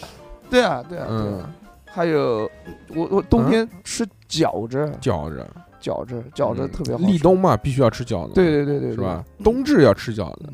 [0.49, 1.39] 对啊对啊对嗯。
[1.39, 1.49] 啊，
[1.93, 2.49] 还有
[2.95, 4.89] 我我冬天吃饺子。
[5.01, 5.45] 饺子，
[5.81, 9.21] 饺子饺子嗯特别好吃，立冬嘛，必须要吃饺子，对对对对，是吧？
[9.43, 10.49] 冬至要吃饺子，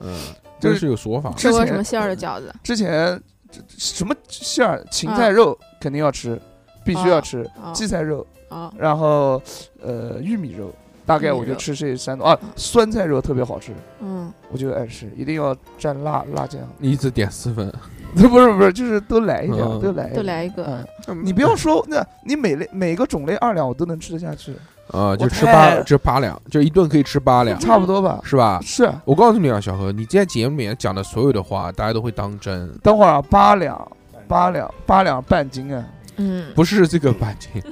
[0.00, 0.08] 嗯？
[0.10, 1.32] 嗯，这就是是有说法。
[1.36, 2.54] 吃过什么馅儿的饺子？
[2.62, 3.20] 之前
[3.50, 6.40] 这什么馅儿，芹菜肉肯定要吃，
[6.84, 9.40] 必须要吃，啊荠菜肉，啊，然后
[9.80, 10.70] 呃玉米肉，
[11.06, 16.60] 大概我就吃这三种啊嗯，酸菜肉特别好吃，嗯，我就爱吃，一定要蘸辣辣酱。
[16.78, 17.72] 你一直点四份，
[18.14, 19.80] 不是不是，就是都来一点，嗯。
[19.80, 20.14] 都来一点。
[20.14, 20.86] 都来一个。
[21.06, 24.54] 嗯，你不要说，那你每类每个种类二两我都能吃得下去，
[24.90, 28.20] 啊，就吃八，就八两，就一顿可以吃八两，差不多吧？
[28.24, 28.58] 是吧？
[28.62, 33.92] 是，我告诉你啊，小何，你今天节目里面讲的所有的话，大家都会当真，等会儿啊，八两，
[34.26, 35.84] 八两，八两半斤啊！
[36.16, 37.62] 嗯，不是这个半斤，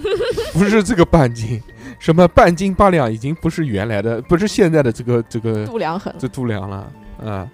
[0.52, 1.60] 不是这个半斤，
[1.98, 6.14] 什么半斤八两已经不是原来的，不是现在的这个这个度量衡。
[6.18, 6.86] 这度量了
[7.24, 7.48] 啊！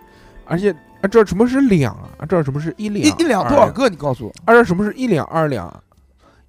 [0.45, 2.27] 而且啊，这什么是两啊？
[2.29, 3.07] 这什么是一两？
[3.07, 3.71] 一一两多少？
[3.71, 3.89] 个？
[3.89, 4.33] 你告诉我。
[4.45, 5.73] 而且什么是一两二两？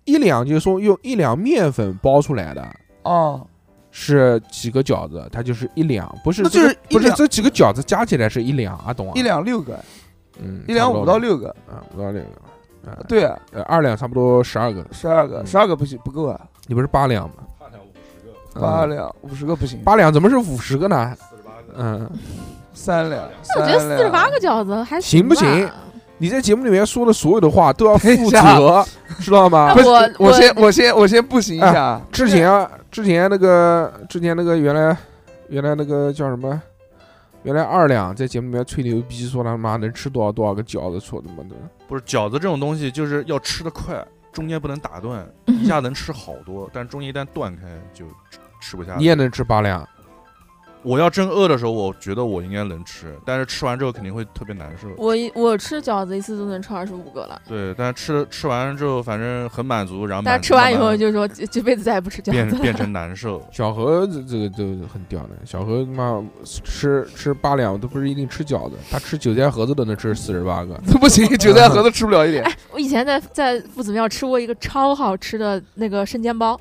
[0.05, 2.68] 一两就是说用一两面粉包出来的，
[3.04, 3.45] 哦，
[3.91, 9.14] 是几个饺子，它就是一两，不是那这个就是一不是这几个饺子加起来是一两啊，懂啊？
[9.16, 9.43] 一两。
[9.43, 9.80] 六个，
[10.41, 12.30] 嗯，一两五到六个，啊，五到六个。
[12.86, 15.47] 嗯，对啊，呃，二两差不多十二个，十二个，嗯。
[15.47, 17.36] 十二个不行，不够啊，你不是八两吗？
[17.39, 21.18] 嗯八两五十个不行，八两怎么是五十个呢？
[21.76, 22.08] 嗯，
[22.72, 23.28] 三两，
[23.58, 25.72] 我觉得四十八个饺子还行不吧行
[26.18, 28.86] 你在节目里面说的所有的话都要负责，
[29.20, 29.74] 知道吗？
[29.74, 34.95] 不是我我先我先我先不行一哎下，之前啊，之前那个，之前那个原来
[35.49, 36.61] 原来那个叫什么？
[37.43, 41.55] 原来二两在节目里面吹牛逼，说他妈能吃多少多少个饺子，说他妈的。
[41.89, 44.01] 不是饺子这种东西，就是要吃的快，
[44.32, 48.99] 中间不能打断， 一下能吃好多，但中间一旦断开就吃吃不下去。
[48.99, 49.86] 你也能吃八两？
[50.84, 54.88] 我要真饿的时候，我觉得我应该能吃，但是吃完之后肯定会特别难受。
[54.98, 62.46] 我一我吃饺子一次都能吃二十五个了，对，但是吃吃完之后，反正很满足，然后但是吃完以后就说这这辈子再也不吃饺子了。
[62.46, 63.42] 变变成难受。
[63.52, 70.74] 小何这这个就很屌的，小何他妈吃吃八两都不是一定吃饺子，他吃韭菜盒子都能吃四十八个。
[71.00, 76.60] 不行，韭菜盒子吃不了一点哎，我以前在在夫子庙吃过一个超好吃的那个生煎包，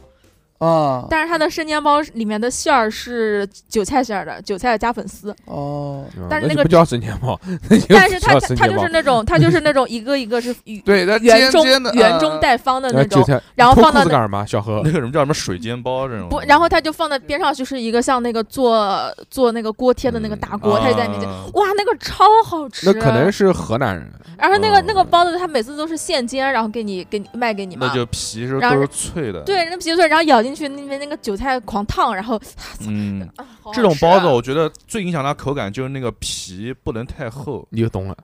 [0.66, 1.06] 啊。
[1.10, 7.38] 但是它的生煎包里面的馅儿是韭菜馅儿的，韭菜加粉丝，哦，啊但是那个不叫生煎包，
[7.88, 10.54] 但是不它它就是那种它就是那种一个一个是
[10.84, 14.44] 对，圆中圆中啊带方的那种，呃韭菜，然后放到干什么？
[14.46, 16.28] 小何那个什么叫什么水煎包这种？
[16.28, 21.28] 不，然后它就放在边上，就是一个像那个做做那个锅贴的那个大锅，它就在面前。
[21.28, 22.86] 啊哇，那个超好吃！
[22.86, 24.08] 那可能是河南人，
[24.38, 27.86] 然后那个、嗯那个包子，它每次都是现煎，然后给你给你卖给你嘛。
[27.88, 32.40] 那就皮是都是脆的。，对，那皮脆，然后咬进去那边那个韭菜狂烫，然后
[32.86, 37.66] 嗯， 啊，好好这种包子我觉得最影响它口感就是那个皮不能太厚。
[37.70, 38.16] 你就懂了。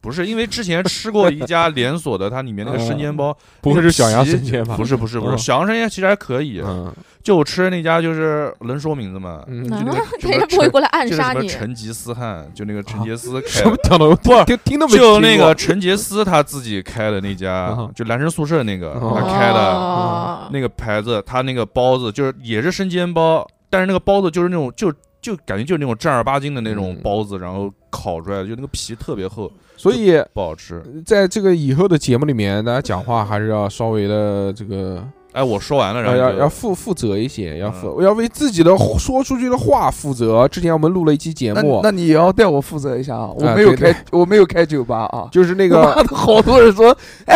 [0.00, 4.76] 不是因为之前吃过一家连锁的，它里面那个生煎包不会是小杨生煎吧？
[4.76, 6.60] 不是不是不是，嗯小杨生煎其实还可以。
[6.64, 6.92] 嗯
[7.24, 9.42] 就我吃的那家就是能说名字吗？
[9.46, 11.48] 嗯，就那个什人么陈家不会过来暗就是杀你。
[11.48, 13.88] 什么成吉思汗，就那个成吉思开什么的。
[13.88, 14.14] 屌的？
[14.16, 24.92] 不听听都没就那个成吉思他自己开的那家嗯， 就男生宿舍那个哦他开的哦那个牌子，他那个包子就是也是生煎包，但是那个包子就是那种就
[25.24, 30.82] 就感觉就是那种正儿八经的那种嗯包子，然后烤出来的，就那个皮特别厚，所以不好吃。
[31.06, 35.02] 在这个以后的节目里面，大家讲话还是要稍微的这个，
[35.32, 40.46] 哎，我说完了，然后要要负负责一些，要负嗯要为自己的说出去的话负责。
[40.48, 43.30] 之前我们录了一期节目，那你也要带我负责一下啊！
[43.34, 45.26] 我啊没有对对开，我没有开酒吧啊。
[45.32, 46.94] 就是那个，好多人说，
[47.24, 47.34] 哎，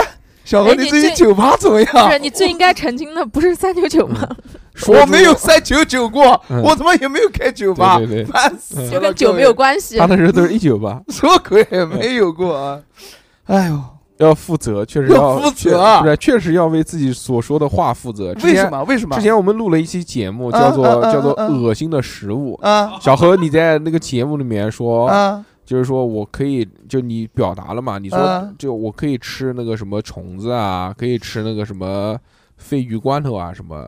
[0.49, 2.19] 小何，哎你你最近酒吧怎么不样是？
[2.19, 4.27] 你最应该澄清的不是三九九吗？
[4.89, 8.01] 我没有三九九过，嗯我他妈也没有开酒吧
[8.33, 10.07] 烦死了，就跟酒没有关系他。
[10.07, 12.81] 那时候都是一九八， 什么鬼也没有过啊！
[13.45, 13.79] 哎呦，
[14.17, 18.35] 要负责，确实要负责啊确确实要为自己所说的话负责。
[18.43, 18.83] 为什么？
[18.85, 19.15] 为什么？
[19.17, 22.55] 之前我们录了一期节目，啊叫做啊啊叫做恶心的食物。
[22.63, 27.99] 啊小何，你在那个节目里面说，啊就是说我可以，就你表达了嘛？
[27.99, 32.19] 你说啊就我可以吃那个什么虫子啊，可以吃那个什么
[32.59, 33.87] 鲱鱼罐头啊什么。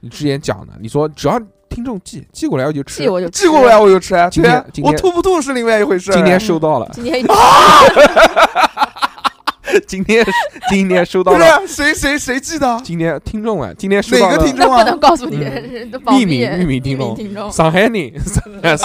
[0.00, 3.08] 你之前讲的，你说只要听众寄寄过来我就吃寄。
[3.08, 6.10] 我就寄过来我就吃啊，今天我吐不吐是另外一回事。
[6.10, 7.24] 今天收到了，今天
[9.86, 10.24] 今天
[10.68, 12.80] 今天收到不了，是谁谁谁寄的？
[12.84, 14.32] 今天听众啊，今天收到了。
[14.32, 14.84] 哪个听众啊？
[14.84, 17.14] 不能告诉你嗯，都保秘密密秘密听众。
[17.14, 17.50] 听众。
[17.50, 18.78] 上海人，上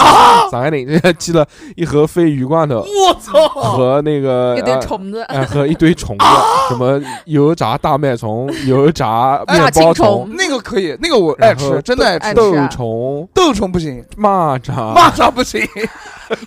[0.50, 2.76] 上海人寄了一盒鲱鱼罐头。
[2.76, 3.48] 我操！
[3.48, 6.24] 和那个一堆呃虫子，哎，和一堆虫子，
[6.68, 10.28] 什么油炸大麦虫、 油炸面包虫。
[10.36, 12.34] 那个可以，那个我爱然后吃，真的爱吃。
[12.34, 15.60] 豆虫、豆虫不行，蚂蚱、蚂蚱不行，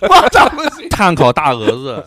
[0.00, 2.04] 蚂蚱不行，炭烤大蛾子，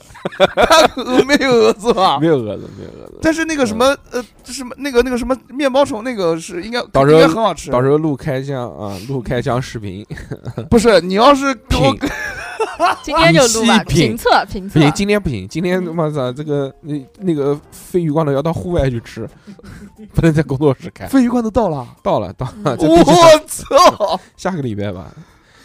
[0.95, 2.27] 鹅没有蛾子吧没？
[2.27, 3.19] 有蛾子，没有蛾子。
[3.21, 7.69] 但是那个什么呃，什么那个那个什么面包虫，那个是应该到时候应该很好吃。
[7.71, 10.05] 到时候录开箱啊，录开箱视频，
[10.69, 12.09] 不是你要是给我品
[13.03, 14.85] 今天就录吧，品评测评测不。
[14.85, 17.59] 行，今天不行，今天他妈的这个那那个
[17.91, 19.27] 鲱鱼罐头要到户外去吃，
[20.13, 21.07] 不能在工作室开。
[21.07, 23.03] 鲱鱼罐头到了，到了，到了，我
[23.47, 24.19] 操！
[24.35, 25.07] 下个礼拜吧，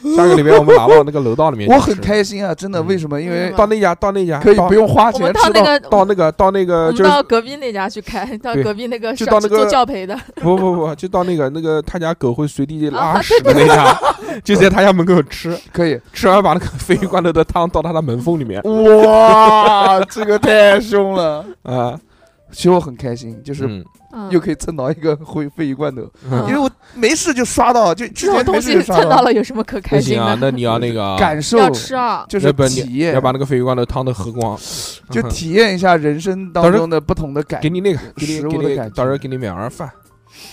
[0.17, 3.21] 下个礼拜我们拿到那个楼道里面去我很开心啊，真的，嗯为什么？
[3.21, 13.99] 因为嗯到那家，到那家可以不用花我们钱吃到到那个到那个到那个就是到隔壁那家去开，到隔壁那个就到那个做教培的， 不不不，就到那个那个他家狗会随地拉啊屎的那家，
[14.45, 15.99] 就在他家门口吃， 可以。
[16.13, 21.45] 吃完把那个鲱鱼罐头的汤倒他的门缝里面哇，这个太凶了！
[21.63, 21.99] 啊，
[22.53, 23.85] 其实我很开心，就是
[24.31, 26.47] 又可以蹭到一个回鲱鱼罐头，嗯。
[26.47, 30.39] 因为我没事就刷到，就之这种前没东西事就刷蹭到了有什么可开心不行啊，的？
[30.43, 32.25] 那你要那个 感受要吃啊！
[32.29, 34.57] 就是体验，要把那个鲱鱼罐头汤都喝光，
[35.11, 35.29] 就嗯。
[35.31, 38.95] 体验一下人生当中的不同的感给，你那个给你食物的感觉。
[38.95, 39.91] 到时候给你买碗饭，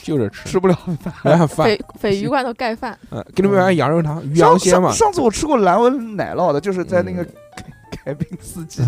[0.04, 0.78] 就着吃，吃不了
[1.24, 4.91] 买碗饭， 鲱鲱鱼罐头盖饭，嗯，给你买碗羊肉汤，羊鲜嘛。
[4.93, 7.28] 上，次我吃过蓝纹奶酪的，就是在那个嗯。
[7.52, 7.66] 凯
[8.06, 8.82] 凯宾斯基，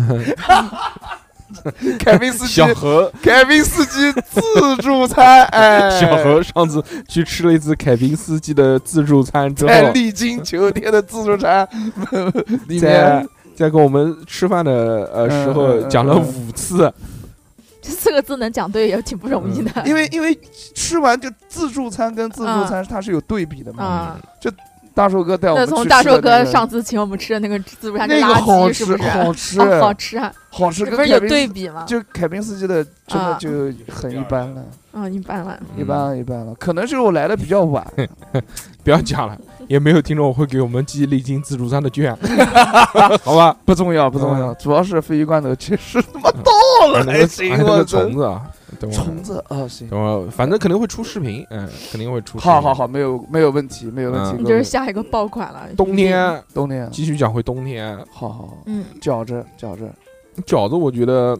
[1.98, 3.10] 凯宾斯基小，何。
[3.22, 11.68] 凯宾斯基自助餐，哎， 小何上次去吃了一次凯宾斯基的自助餐之后，在丽晶酒店的自助餐
[12.68, 14.72] 里在面，在跟我们吃饭的
[15.12, 16.22] 呃嗯时候讲了嗯。
[16.22, 16.92] 五次，
[17.80, 19.82] 这四个字能讲对也挺不容易的。
[19.84, 20.38] 因为因为
[20.74, 23.84] 吃完就自助餐跟自助餐它是有对比的嘛。
[23.84, 24.20] 啊，
[24.94, 29.02] 大寿哥带我那们去从大寿哥吃的那个上次请我们吃的那个自助餐是那个好吃，是是？
[29.08, 30.32] 好 吃哦好吃啊！
[30.50, 31.84] 好吃，这不是有对比吗？
[31.86, 33.48] 就凯宾斯基的真的啊就
[33.90, 34.62] 很一般了，
[34.92, 35.58] 嗯，一般了。
[35.76, 36.54] 一般了，一般了。
[36.56, 37.86] 可能是我来的比较晚，
[38.84, 39.36] 不要讲了，
[39.66, 42.14] 也没有听众会给我们寄丽晶自助餐的券，
[43.24, 43.56] 好吧？
[43.64, 46.52] 不重要，不重要，主要是鲱鱼罐头确实他妈到
[46.92, 48.42] 了，那个还行，那个虫子啊，
[48.82, 49.88] 等会儿虫子啊，行。
[49.88, 52.38] 等会儿，反正肯定会出视频，嗯，肯定会出。
[52.38, 54.30] 好好，好，没有没有问题，没有问题。
[54.38, 55.68] 嗯你这是下一个爆款了。
[55.76, 59.88] 冬天冬天，继续讲回冬天，好好好，嗯，饺子饺子，
[60.44, 61.38] 饺子我觉得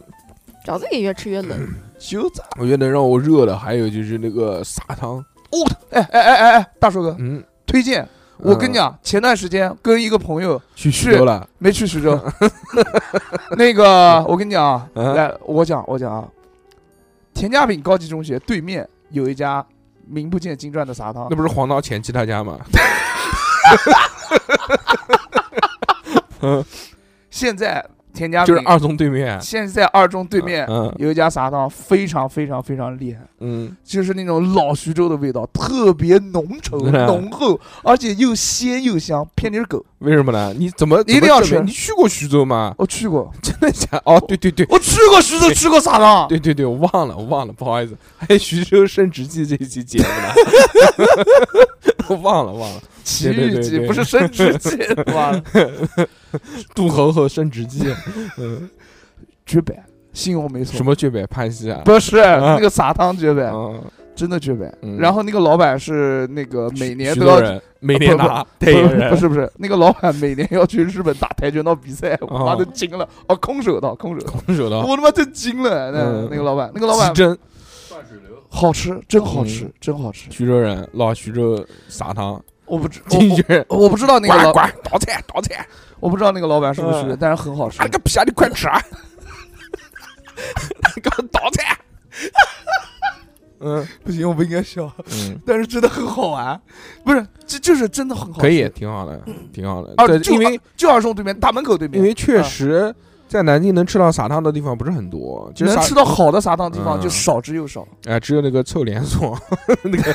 [0.65, 1.57] 饺子也越吃越冷。
[1.99, 2.41] 就这。
[2.59, 5.23] 我觉得能让我热的，还有就是那个撒汤，
[5.91, 8.05] 哎哎哎哎哎，大叔哥嗯，推荐，
[8.37, 12.19] 我跟你讲，前段时间跟一个朋友去徐州了，没去徐州，
[13.57, 16.27] 那个我跟你讲啊，嗯来我讲我讲啊，
[17.33, 19.65] 田家炳高级中学对面有一家
[20.05, 22.59] 名不见经传的撒汤那，不是黄刀前妻他家吗？
[27.29, 33.21] 现在田家炳就是二中对面，现在二中对面嗯有一家撒汤，非常非常非常厉害。
[33.39, 39.83] 嗯，就是那种老徐州的味道，特别浓稠、嗯浓厚，而且又鲜又香，骗你是狗。
[40.03, 40.53] 为什么呢？
[40.57, 41.67] 你怎么一定要吃怎么证明？
[41.67, 42.75] 你去过徐州吗？
[42.77, 44.01] 我去过，真的假？
[44.05, 44.65] 哦，对对对。
[44.69, 46.27] 我去过徐州，去过撒汤。
[46.27, 50.33] 对对对，我忘了，我忘了，不好意思，还有徐州升职记这一期节目呢，
[52.09, 54.77] 我忘了忘了，奇遇记不是生殖记，
[55.13, 55.71] 妈的
[56.75, 57.85] 杜猴和升职记，
[58.37, 58.69] 嗯，
[59.45, 59.75] 绝版，
[60.11, 60.75] 信用没错。
[60.75, 61.81] 什么绝版潘西啊？
[61.85, 63.81] 不是那个撒汤绝版，嗯，
[64.15, 64.97] 真的绝版嗯。
[64.97, 73.07] 然后那个老板是那个每年都要徐州人，每年拿不代言人，不是不是，那个老板每年要去日本打跆拳道比赛，我哦妈都惊了。
[73.27, 75.91] 哦，空手道，空手道，空手道，我他妈真惊了。
[75.91, 77.37] 那嗯那个老板，那个老板鸡胗，
[78.49, 80.29] 好吃，真好嗯吃，真好吃。
[80.29, 85.65] 徐州人，老徐州撒汤，我不知 进去，我我不知道那个老，滚滚倒菜倒菜，
[85.99, 87.87] 我不知道那个老板是不是嗯，但是很好吃啊。
[87.87, 88.23] 个屁啊！
[88.23, 88.79] 你快吃啊！
[91.01, 91.77] 给我倒菜，
[93.63, 96.59] 嗯不行，我不应该笑，嗯，但是真的很好玩。
[97.03, 98.41] 不是，这就是真的很好吃。
[98.41, 99.19] 可以，挺好的，
[99.53, 99.93] 挺好的。
[99.97, 102.93] 啊，对，就因为就二中对面，大门口对面，因为确啊实
[103.33, 107.83] 在南京能吃到撒汤的地方不是很多，就是能吃到好的撒汤地方嗯就少之又少。
[108.05, 109.35] 哎，只有那个臭连锁，
[109.81, 110.13] 那个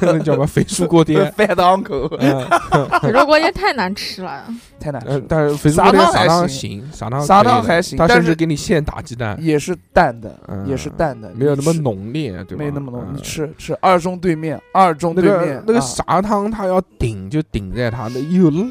[0.00, 4.44] 那 叫什么肥叔锅贴，Fat uncle 嗯肥叔锅贴太难吃了。
[4.80, 12.64] 太难吃了，呃但是肥叔锅贴撒汤行行，撒汤还行，他甚至给你现打鸡蛋，也是淡的，嗯也是淡的，没有那么，浓烈，对吧？
[12.64, 13.00] 没那么浓。
[13.10, 18.68] 嗯你吃吃二中对面，二中对面啊那个撒汤，它要顶就顶在它的又辣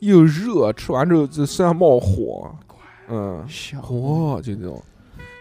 [0.00, 2.54] 又热，吃完之后就身上冒火，
[3.08, 4.82] 嗯，香火就这种。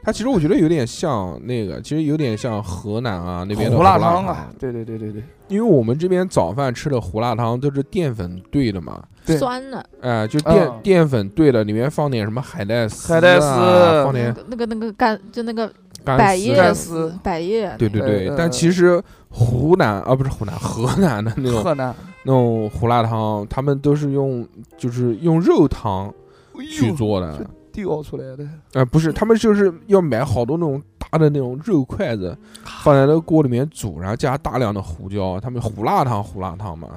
[0.03, 4.25] 它其实我觉得有点像那个，其实有点像河南啊那边的胡辣辣汤。
[4.27, 5.23] 啊，对对对对对。
[5.47, 9.35] 因为我们这边早饭吃的胡辣汤都是淀粉兑的嘛，对。
[9.37, 10.79] 酸的，哎、就淀、嗯。
[10.83, 13.47] 淀粉兑的，里面放点什么海带丝、啊，海带丝
[14.03, 15.71] 放点那个那个干就那个
[16.03, 17.11] 干百叶干丝。
[17.23, 21.93] 百叶，对对对，呃但其实湖南啊不是湖南，河南的那种河南。
[22.23, 24.47] 那种胡辣汤，他们都是用
[24.77, 26.13] 就是用肉汤
[26.61, 32.37] 去做的，这掉出来的，呃不是，他们就是要买好多那种大的那种肉筷子，
[32.83, 36.89] 放在那个锅里面煮，然后加大量的胡椒，他们胡辣汤胡辣汤嘛。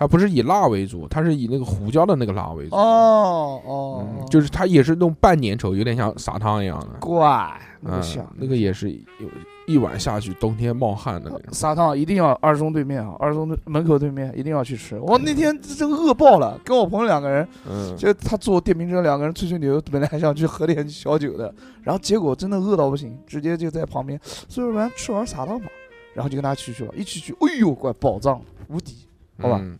[0.00, 2.76] 它不是以辣为主，它是以那个胡椒的那个辣为主。
[2.76, 7.00] 哦哦嗯，，就是它也是那种半粘稠，有点像撒汤一样的。
[7.00, 9.28] 怪那个那个也是有
[9.68, 11.52] 一碗下去，冬天冒汗的那种。
[11.52, 14.98] 砂汤一定要二中对面啊，二中门口对面一定要去吃。
[14.98, 25.66] 我那天真饿爆了，跟我朋友两个人，嗯，就他坐电瓶车，两个人吹吹牛，本来还想去喝点小酒的，然后结果真的饿到不行，直接就在旁边，所以说吃碗砂汤吧，
[26.14, 28.94] 然后就跟他去去了，一起去，哎呦，怪宝藏无敌，
[29.38, 29.78] 好吧嗯，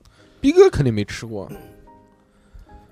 [0.52, 1.50] 哥肯定没吃过，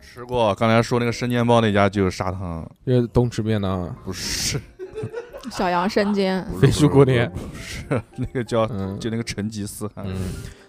[0.01, 4.59] 吃过，刚才说那个生煎包那家就是砂糖，因为东池便当，不是，
[5.51, 10.05] 小羊生煎，飞猪锅贴，不是那个叫嗯就那个成吉思汗。
[10.07, 10.15] 嗯。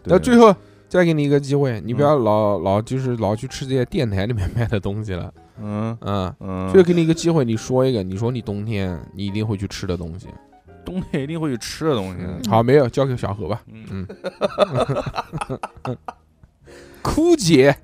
[0.03, 0.55] 对那最后
[0.87, 6.33] 再给你一个机会，你不嗯要老老就是老去吃这些电台里面卖的东西了，嗯嗯。
[6.39, 10.27] 嗯，最后给你一个机会，你说一个，你说你冬天你一定会去吃的东西。
[10.85, 12.19] 冬天一定会去吃的东西。
[12.21, 13.61] 嗯，好，没有，交给小何吧。
[13.69, 14.07] 嗯，
[15.83, 15.97] 嗯，
[17.01, 17.75] 枯竭，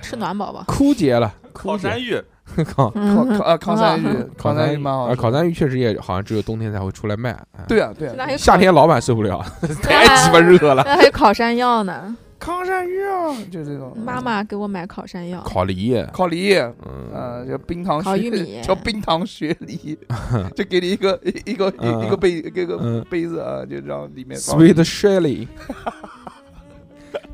[0.00, 0.62] 吃暖宝宝。
[0.68, 2.22] 枯竭了，烤山芋，
[2.74, 4.04] 靠，烤嗯烤啊烤山芋，
[4.36, 7.30] 烤烤山芋蛮好啊，吃，烤山芋确实也好像只有冬天才会出来卖。
[7.56, 7.64] 哎。
[7.68, 9.44] 对，啊对啊，现在还有夏天老板受不了，
[9.82, 10.82] 太鸡巴热了。
[10.86, 19.96] 那还有烤山药呢， 烤山芋啊，就这种妈妈给我买烤山药，烤梨，烤梨，嗯，呃，叫冰糖雪烤玉米叫冰糖雪梨，
[20.56, 22.04] 就给你一个一一个嗯。
[22.04, 23.04] 一个杯一个嗯。
[23.08, 24.82] 杯子啊，就让里面放，Sweet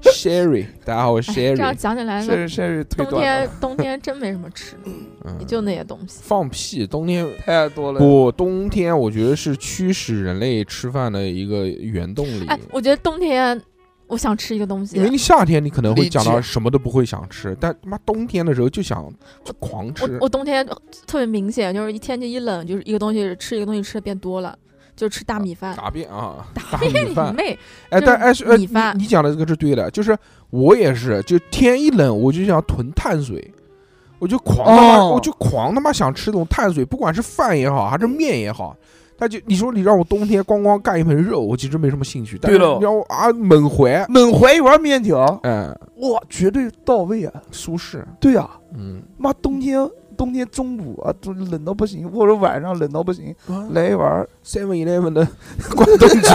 [0.03, 1.76] Sherry，Sherry， 大家好，我是哎这样 Sherry。
[1.76, 4.76] 讲起来，是是腿冬天，冬天真没什么吃
[5.38, 6.20] 也就那些东西。
[6.22, 7.99] 放屁，冬天太多了。
[7.99, 12.46] 不，冬天我觉得是驱使人类吃饭的一个原动力。
[12.46, 13.61] 哎，我觉得冬天
[14.07, 19.07] 我想吃一个东西因，为你夏天你可能会讲到什么都不会想吃，但他妈冬天的时候就想
[19.44, 20.18] 就狂我吃。
[20.20, 20.66] 我冬天
[21.07, 24.57] 特别明显，就是一天气一冷，就是一个东西吃一个东西吃的变多了，
[24.99, 25.76] 就吃大米饭。
[25.76, 27.36] 大便啊，大嘿米饭你。
[27.36, 27.59] 妹！
[27.90, 30.16] 哎，但哎是呃，米饭你你讲的这个是对的，就是
[30.51, 33.51] 我也是，就天一冷我就想囤碳水，
[34.18, 38.76] 我就狂他妈，哦我就狂他妈想吃这种碳水，不管是饭也好，还是面也好。
[39.20, 42.38] 他就你说你让我冬天光光干一盆肉，我其实没什么兴趣。
[42.40, 47.32] 但是对了你让我啊猛怀，猛怀一碗面条，嗯，哇，绝对到位啊！
[47.51, 49.80] 舒适，对呀，嗯，妈冬天
[50.18, 53.34] 冬天中午啊，都冷到不行，或者晚上冷到不行，
[53.70, 55.26] 来一碗 Seven Eleven 的
[55.76, 56.34] 关东煮，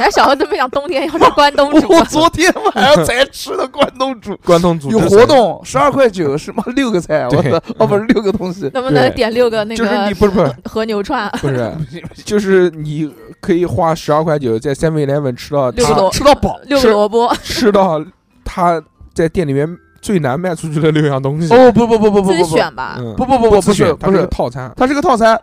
[0.00, 6.64] 人家小何都没想冬天要吃关东煮我啊，昨天晚上才吃的关东煮，关东煮有活动，十二块九什么？
[6.74, 7.60] 六个菜，我对操！
[7.78, 10.54] 哦，不是六个东西，能不能点六个那就是个你不是不是。
[10.64, 11.28] 和牛串？
[11.40, 11.72] 不是，
[12.24, 16.58] 就是你可以花十二块九在 Seven Eleven 吃到他六个萝吃到饱。
[16.64, 18.02] 六个萝卜，吃到
[18.44, 18.82] 他
[19.12, 19.68] 在店里面
[20.00, 21.52] 最难卖出去的六样东西。
[21.54, 22.96] 哦不不不不不自己不不选吧。
[22.98, 24.72] 嗯，不不不不不是自选它是个不是，套餐。
[24.76, 25.40] 它是个套餐，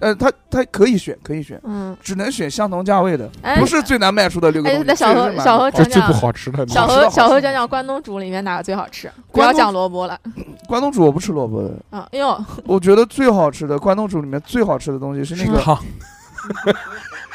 [0.00, 4.88] 呃，它它可以选可以选，嗯，只能选相同价位的，哎不是最难卖出的六个哎东西。
[4.88, 9.10] 那小何小何这最讲讲不好吃的，小何小何讲讲关东煮里面哪个最好吃？
[9.32, 10.18] 不要讲萝卜了
[10.68, 12.06] 关东煮我不吃萝卜的，啊！
[12.12, 15.78] 哎呦，我觉得最好吃的关东煮里面最好吃的东西是那个汤，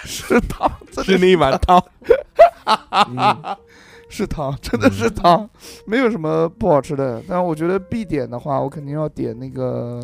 [0.04, 0.72] 是汤，
[1.04, 1.82] 是那一碗汤。
[3.08, 3.58] 嗯
[4.10, 5.48] 是糖， 真的是汤，
[5.86, 7.22] 没有什么不好吃的。
[7.28, 10.02] 但我觉得必点的话，我肯定要点那个，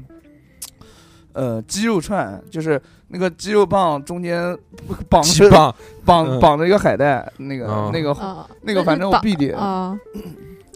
[1.34, 4.58] 呃，鸡肉串，就是那个鸡肉棒中间
[5.10, 5.76] 绑着绑，
[6.06, 9.98] 绑嗯绑着一个海带，那个嗯那个啊，那个，反正我必点，啊，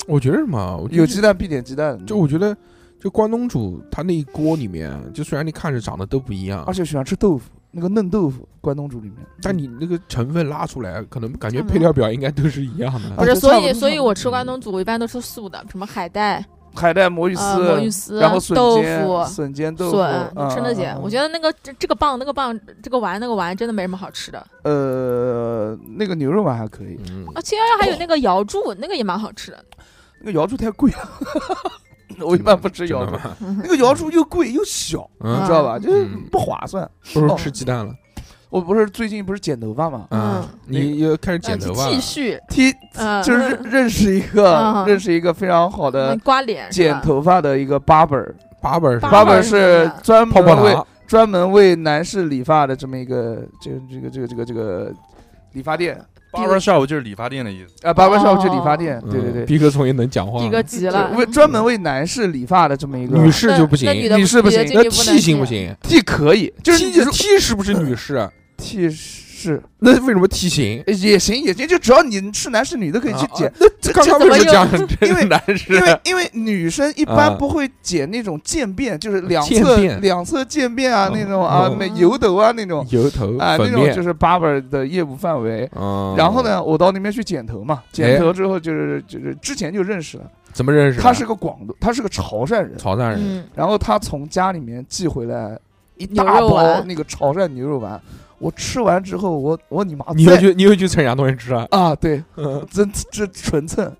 [0.07, 0.75] 我觉得什么？
[0.77, 2.55] 我觉得有鸡蛋必点鸡蛋，就我觉得，
[2.99, 9.17] 就关东煮它那一锅里面，就虽然你看着长得都不一样而，且喜欢吃豆腐，那个嫩豆腐，关东煮里面。
[9.41, 13.09] 但你那个成分拉出来，可能感觉配料表应该都是一样的。
[13.17, 16.43] 不是，所以所以我吃关东煮我一般都吃素的，什么海带、
[16.73, 19.97] 海带、魔芋丝魔芋丝，然后、笋豆尖、腐、笋尖豆腐，
[20.49, 20.95] 吃那些。
[21.01, 24.47] 我觉得得那个这这个棒、那个棒、这个丸、那个丸真的没什么好吃的。
[24.63, 29.65] 呃，那个牛肉丸还可以，嗯，啊，七幺幺还有那个瑶柱，那个也蛮好吃的。
[30.21, 30.97] 那个瑶柱太贵了，
[32.19, 33.15] 我一般不吃瑶柱
[33.63, 35.77] 那个瑶柱又贵又小，你嗯知道吧？
[35.77, 36.89] 就是嗯不划算。
[37.13, 37.93] 不如吃鸡蛋了。
[38.49, 42.01] 我不是最近不是剪头发嘛，啊嗯，你又开始剪嗯头发继。
[42.01, 49.49] 续，剃嗯，就是认认识一个嗯认识一个非常好的嗯刮脸剪头发的一个 barber，八本儿是吧 barber 八本是
[49.85, 54.91] 是专门为，专门为男士理发的这么一个这个这个这个这个这个
[55.51, 57.87] 理发店 barber shop 就是理发店的意思。
[57.87, 60.45] 啊，barber shop 就理发店，嗯对对对，逼哥终于能讲话了。
[60.45, 65.45] 逼哥急了，为专门为男士理发的这么一个女士就不行，女士不行那 T 行不？
[65.45, 70.83] 行？T 可以，就是？T 你 T 是不是女士？？T 是是那为什么体型？
[70.87, 85.69] 也行也行，就只要你是男是女都可以去剪啊，那这刚刚为什么不是讲 因为男士因为因为女生一啊般不会剪那种渐变，就是两侧两侧渐变啊哦那种啊，油头啊那种油头啊那种就是 barber 的业务范围。
[85.75, 86.39] 嗯，然后？
[86.39, 90.23] 呢，我到那边去剪头嘛，剪头之后就是就是之前就认识了，
[90.53, 90.97] 怎么认识？
[91.01, 95.59] 他是个广东，他是个潮汕人，潮汕人，嗯，然后他从家里面寄回来
[95.97, 98.01] 一大包那个潮汕牛肉丸，
[98.39, 101.67] 我吃完之后，我我你妈你又去你又去蹭人家东西吃啊？
[101.71, 103.91] 啊，对， 嗯 真这纯蹭，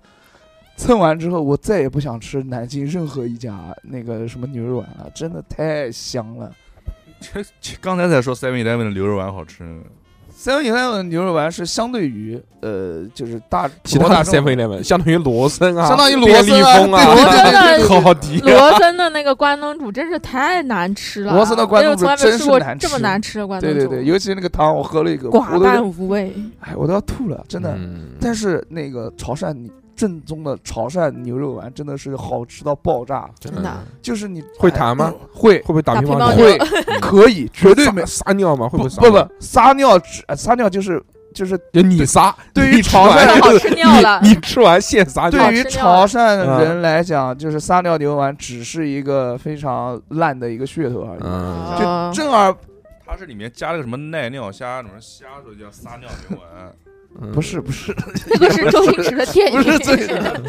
[0.76, 6.50] 蹭完之后，我再也不想吃南京任何一家那个什么牛肉丸了，真的太香了。
[7.20, 9.62] 这这刚才才说 Seven Eleven 的牛肉丸好吃，
[10.42, 16.62] Seven Eleven 牛肉丸是相对于呃，就是大其他大 seven eleven 相当于罗森啊，相当于罗森
[16.94, 26.34] 啊，罗森的好迪，罗森的那个关东煮真是太难吃了，罗森的关东煮真是难这么难吃的关东煮，对对对，尤其是那个汤，我喝了一个，寡淡无味。
[26.60, 27.78] 哎，我都要吐了，真的。
[28.18, 29.70] 但是那个潮汕你
[30.00, 33.70] 正宗的潮汕牛肉丸真的是好吃到爆炸，真真的
[34.00, 35.12] 就是你会弹吗？
[35.30, 36.36] 会会不会打打乒乓球？
[36.38, 36.58] 会
[37.02, 38.66] 可以， 绝对没撒撒尿吗？
[38.66, 39.10] 会不会撒尿？
[39.10, 40.00] 不不撒尿
[40.34, 41.02] 撒尿就是
[41.34, 51.78] 就是你撒，对于潮汕 人吃尿了你你吃完现撒尿对于潮汕嗯人来讲，就是撒尿牛丸只是一个非常烂的一个噱头而已。
[51.78, 52.56] 就正儿
[53.06, 56.72] 它是里面加了个什么奈尿虾，什么虾，所以叫撒尿牛丸。
[57.20, 57.94] 嗯不是不是
[58.30, 60.40] 那个是 周星驰的电影，不是这个，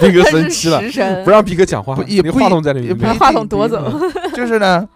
[0.00, 0.80] 逼哥生气了，
[1.24, 3.92] 不，让逼哥讲话不，也不你话筒在里面把话筒夺走。
[4.34, 4.86] 就是呢，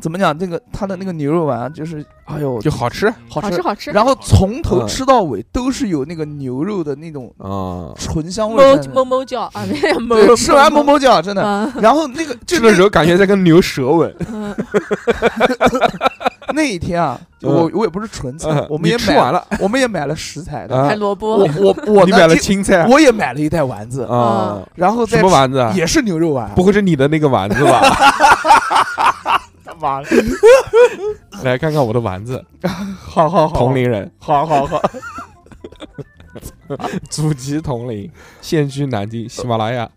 [0.00, 0.36] 怎么讲？
[0.38, 3.90] 那个他的那个牛肉丸就是，哎呦，就好吃好吃好吃。
[3.90, 7.92] 然后从头嗯吃到尾都是有那个牛肉的那种啊。
[7.98, 8.88] 醇香味哞。
[8.92, 11.42] 哞哞叫啊，没有哞对，吃完哞哞叫，真的。
[11.42, 14.54] 嗯然后那个就吃的时候感觉在跟牛舌吻，嗯，
[16.54, 20.76] 那一天啊，我我也不是纯蹭嗯，我们也买你吃完了，我们也买了食材的。
[20.76, 24.60] 啊还萝卜我，我我 你买了青菜我也买了一袋丸子，啊？
[24.74, 25.72] 然后再什么丸子啊？
[25.74, 26.50] 也是牛肉丸。
[26.54, 27.80] 不会是你的那个丸子吧？
[29.64, 30.08] 他妈的，
[31.44, 32.44] 来看看我的丸子，
[32.98, 34.80] 好好好，同龄人，好好好，
[37.08, 39.88] 祖籍同龄，现居南京，喜马拉雅。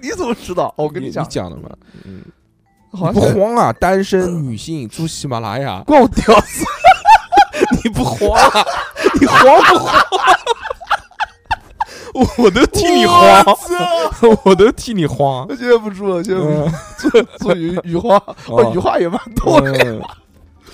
[0.00, 0.72] 你怎么知道？
[0.76, 1.68] 我跟你讲，讲的嘛，
[2.04, 2.22] 嗯，
[2.96, 3.72] 好你不慌啊？
[3.74, 6.64] 单身女性住喜马拉雅，关我屌丝，
[7.84, 8.64] 你不慌啊？
[9.20, 9.94] 你慌不慌？
[12.14, 13.44] 我 我都替你慌，
[14.44, 15.54] 我都替你慌我。
[15.54, 16.70] 现在不住了，现在不住，
[17.10, 20.00] 做做雨雨花，哦哦，雨花也蛮多的。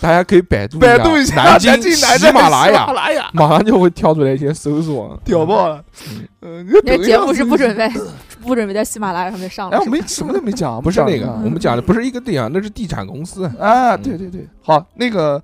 [0.02, 3.30] 嗯大家可以百度百度一下南京喜马拉喜马雅，拉雅。
[3.32, 5.16] 马上就会跳出来一些搜索。
[5.24, 5.82] 屌爆了。
[6.10, 6.26] 嗯。
[6.40, 7.88] 嗯，那节目是不准备。
[8.42, 13.46] 不准备在喜马拉雅上面上了哎，我们什么都没讲，不是那个，我们讲的不是一个地方，那是地产公司。
[13.60, 15.40] 啊，嗯对对对，好，那个，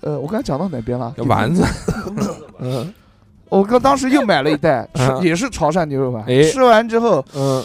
[0.00, 1.14] 呃，我刚才讲到哪边了？
[1.18, 1.64] 丸子，
[2.58, 2.92] 嗯。
[3.48, 4.88] 我刚当时又买了一袋，
[5.22, 6.42] 也是潮汕牛肉丸，哎。
[6.42, 7.62] 吃完之后嗯，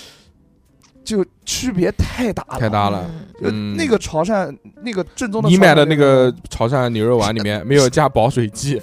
[1.07, 3.05] 就区别太大了，太大了。
[3.07, 3.27] 嗯。
[3.41, 3.77] 就嗯。
[3.77, 4.53] 那个潮汕
[4.83, 8.81] 那个正宗的，你买的那个潮汕牛肉丸里面没有加保水剂，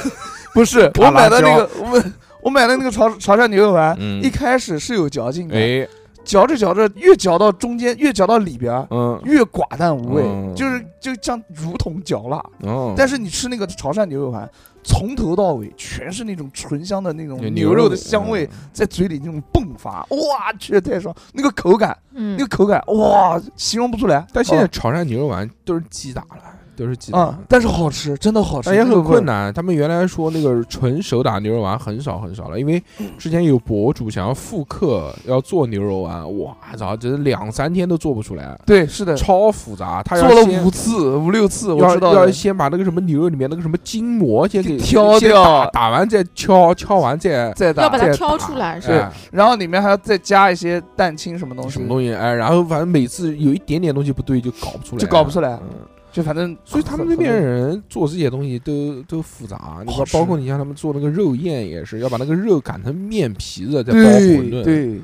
[0.54, 2.02] 不是 我买的那个，我
[2.40, 4.22] 我买的那个潮潮汕牛肉丸，嗯。
[4.22, 5.86] 一开始是有嚼劲的，哎，
[6.24, 8.74] 嚼着嚼着越嚼到中间，越嚼到里边。
[8.90, 10.54] 嗯，越寡淡无味，嗯。
[10.54, 12.42] 就是就像如同嚼蜡。
[12.62, 14.48] 哦，但是你吃那个潮汕牛肉丸，
[14.86, 21.14] 从头到尾全是那种醇香的那种牛肉肉的香味，嗯在嘴里那种迸发，哇去太爽！
[21.32, 24.24] 那个口感，嗯那个口感，哇，形容不出来。
[24.32, 29.24] 但现在哦潮汕牛肉丸都是鸡打了，都是鸡蛋啊，，但是好吃，真的好吃，但也很困。
[29.24, 29.52] 难。
[29.52, 32.82] 他们原来说那个纯手打牛肉丸很少很少了，因为
[33.18, 40.02] 之前有博主想要复刻要做牛肉丸，哇操，这两三天都做不出来，对，是的，超复杂。
[40.04, 42.20] 他做了五次、五六次，我要知道的。
[42.20, 48.94] 要先把那个什么牛肉里面那个什么筋膜先给挑掉打打完再敲，敲完再再打，要把它再挑出来是吧？
[48.94, 55.68] 哎然后里面还要再加一些蛋清什么东西，什么东西哎，然后反正每次有一点点东西不对就搞不出来，就搞不出来嗯
[56.16, 65.00] 就反正所以他们那边人做这些东西都都复杂，你包括你像他们做那个肉燕也是要把那个肉擀成面皮子再包馄饨，，对对，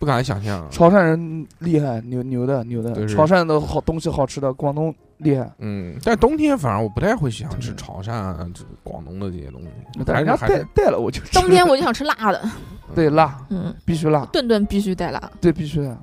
[0.00, 0.68] 不敢想象。
[0.68, 5.48] 潮汕人厉害，牛牛的牛的，潮汕的好东西好吃的，广东厉害。
[5.60, 9.68] 嗯，但冬天反而我不太会想吃潮汕啊、这个广东的这些东西，
[10.04, 12.42] 但人家带带了我就吃冬天我就想吃辣的，
[12.96, 15.30] 对辣嗯，必须辣，顿顿必须带辣。
[15.40, 15.96] 对必须的，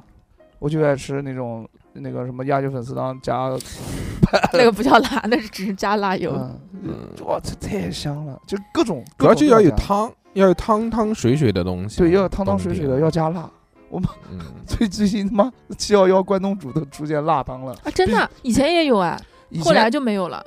[0.59, 3.49] 我就爱吃那种那个什么鸭血粉丝汤加
[4.53, 6.31] 那个不叫辣，那是只是加辣油。
[6.33, 11.97] 嗯，嗯，哇，这太香了，就各种主要就要有汤，要有汤汤水水的东西。
[11.97, 13.49] 对，要有汤汤水水的，要加辣。
[13.89, 14.07] 我们，
[14.67, 19.19] 最最近他妈七幺幺关东煮都出现辣汤了，啊，真的，以前也有啊，
[19.63, 20.45] 后来就没有了。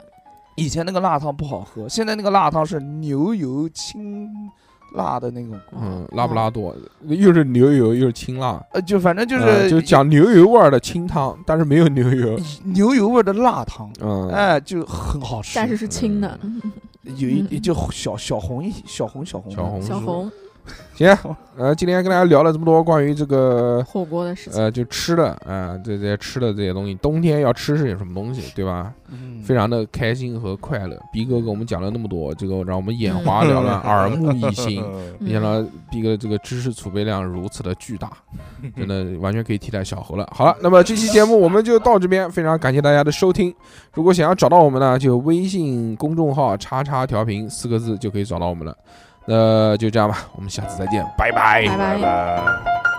[0.54, 4.30] 以前那个辣汤不好喝，现在那个辣汤是牛油清
[4.94, 6.74] 辣的那种，嗯，拉布拉多
[7.06, 12.38] 又是牛油又是清辣，呃，就反正就呃是就讲牛油味儿的清汤，但是没有牛油。
[12.64, 15.52] 牛油味儿的辣汤，嗯，哎，就很好吃。
[15.54, 16.38] 但是是清的，
[17.16, 19.50] 有一嗯就小小红一小红小红。
[19.50, 20.32] 的小红小红
[20.94, 21.08] 行，
[21.56, 24.62] 呃，今天跟大家聊了这么多关于这个火锅的事情。
[24.62, 28.92] 呃，就吃的啊、这些吃的这些东西，冬天要吃是有什么东西，对吧？
[29.08, 30.96] 嗯非常的开心和快乐。
[31.12, 34.84] 逼哥给我们讲了那么多，这个让我们眼花 缭乱、耳目一新。
[35.18, 35.60] 没想到
[35.90, 38.12] 逼哥这个知识储备量如此的巨大，
[38.76, 40.28] 真的完全可以替代小猴了。
[40.32, 43.52] 好了，那么这期节目我们就到这边，非常感谢大家的收听。
[43.94, 48.76] 如果想要找到我们呢，就微信公众号“叉叉调频”四个字就可以找到我们了。
[49.24, 52.91] 那就这样吧，我们下次再见，拜拜拜拜拜拜。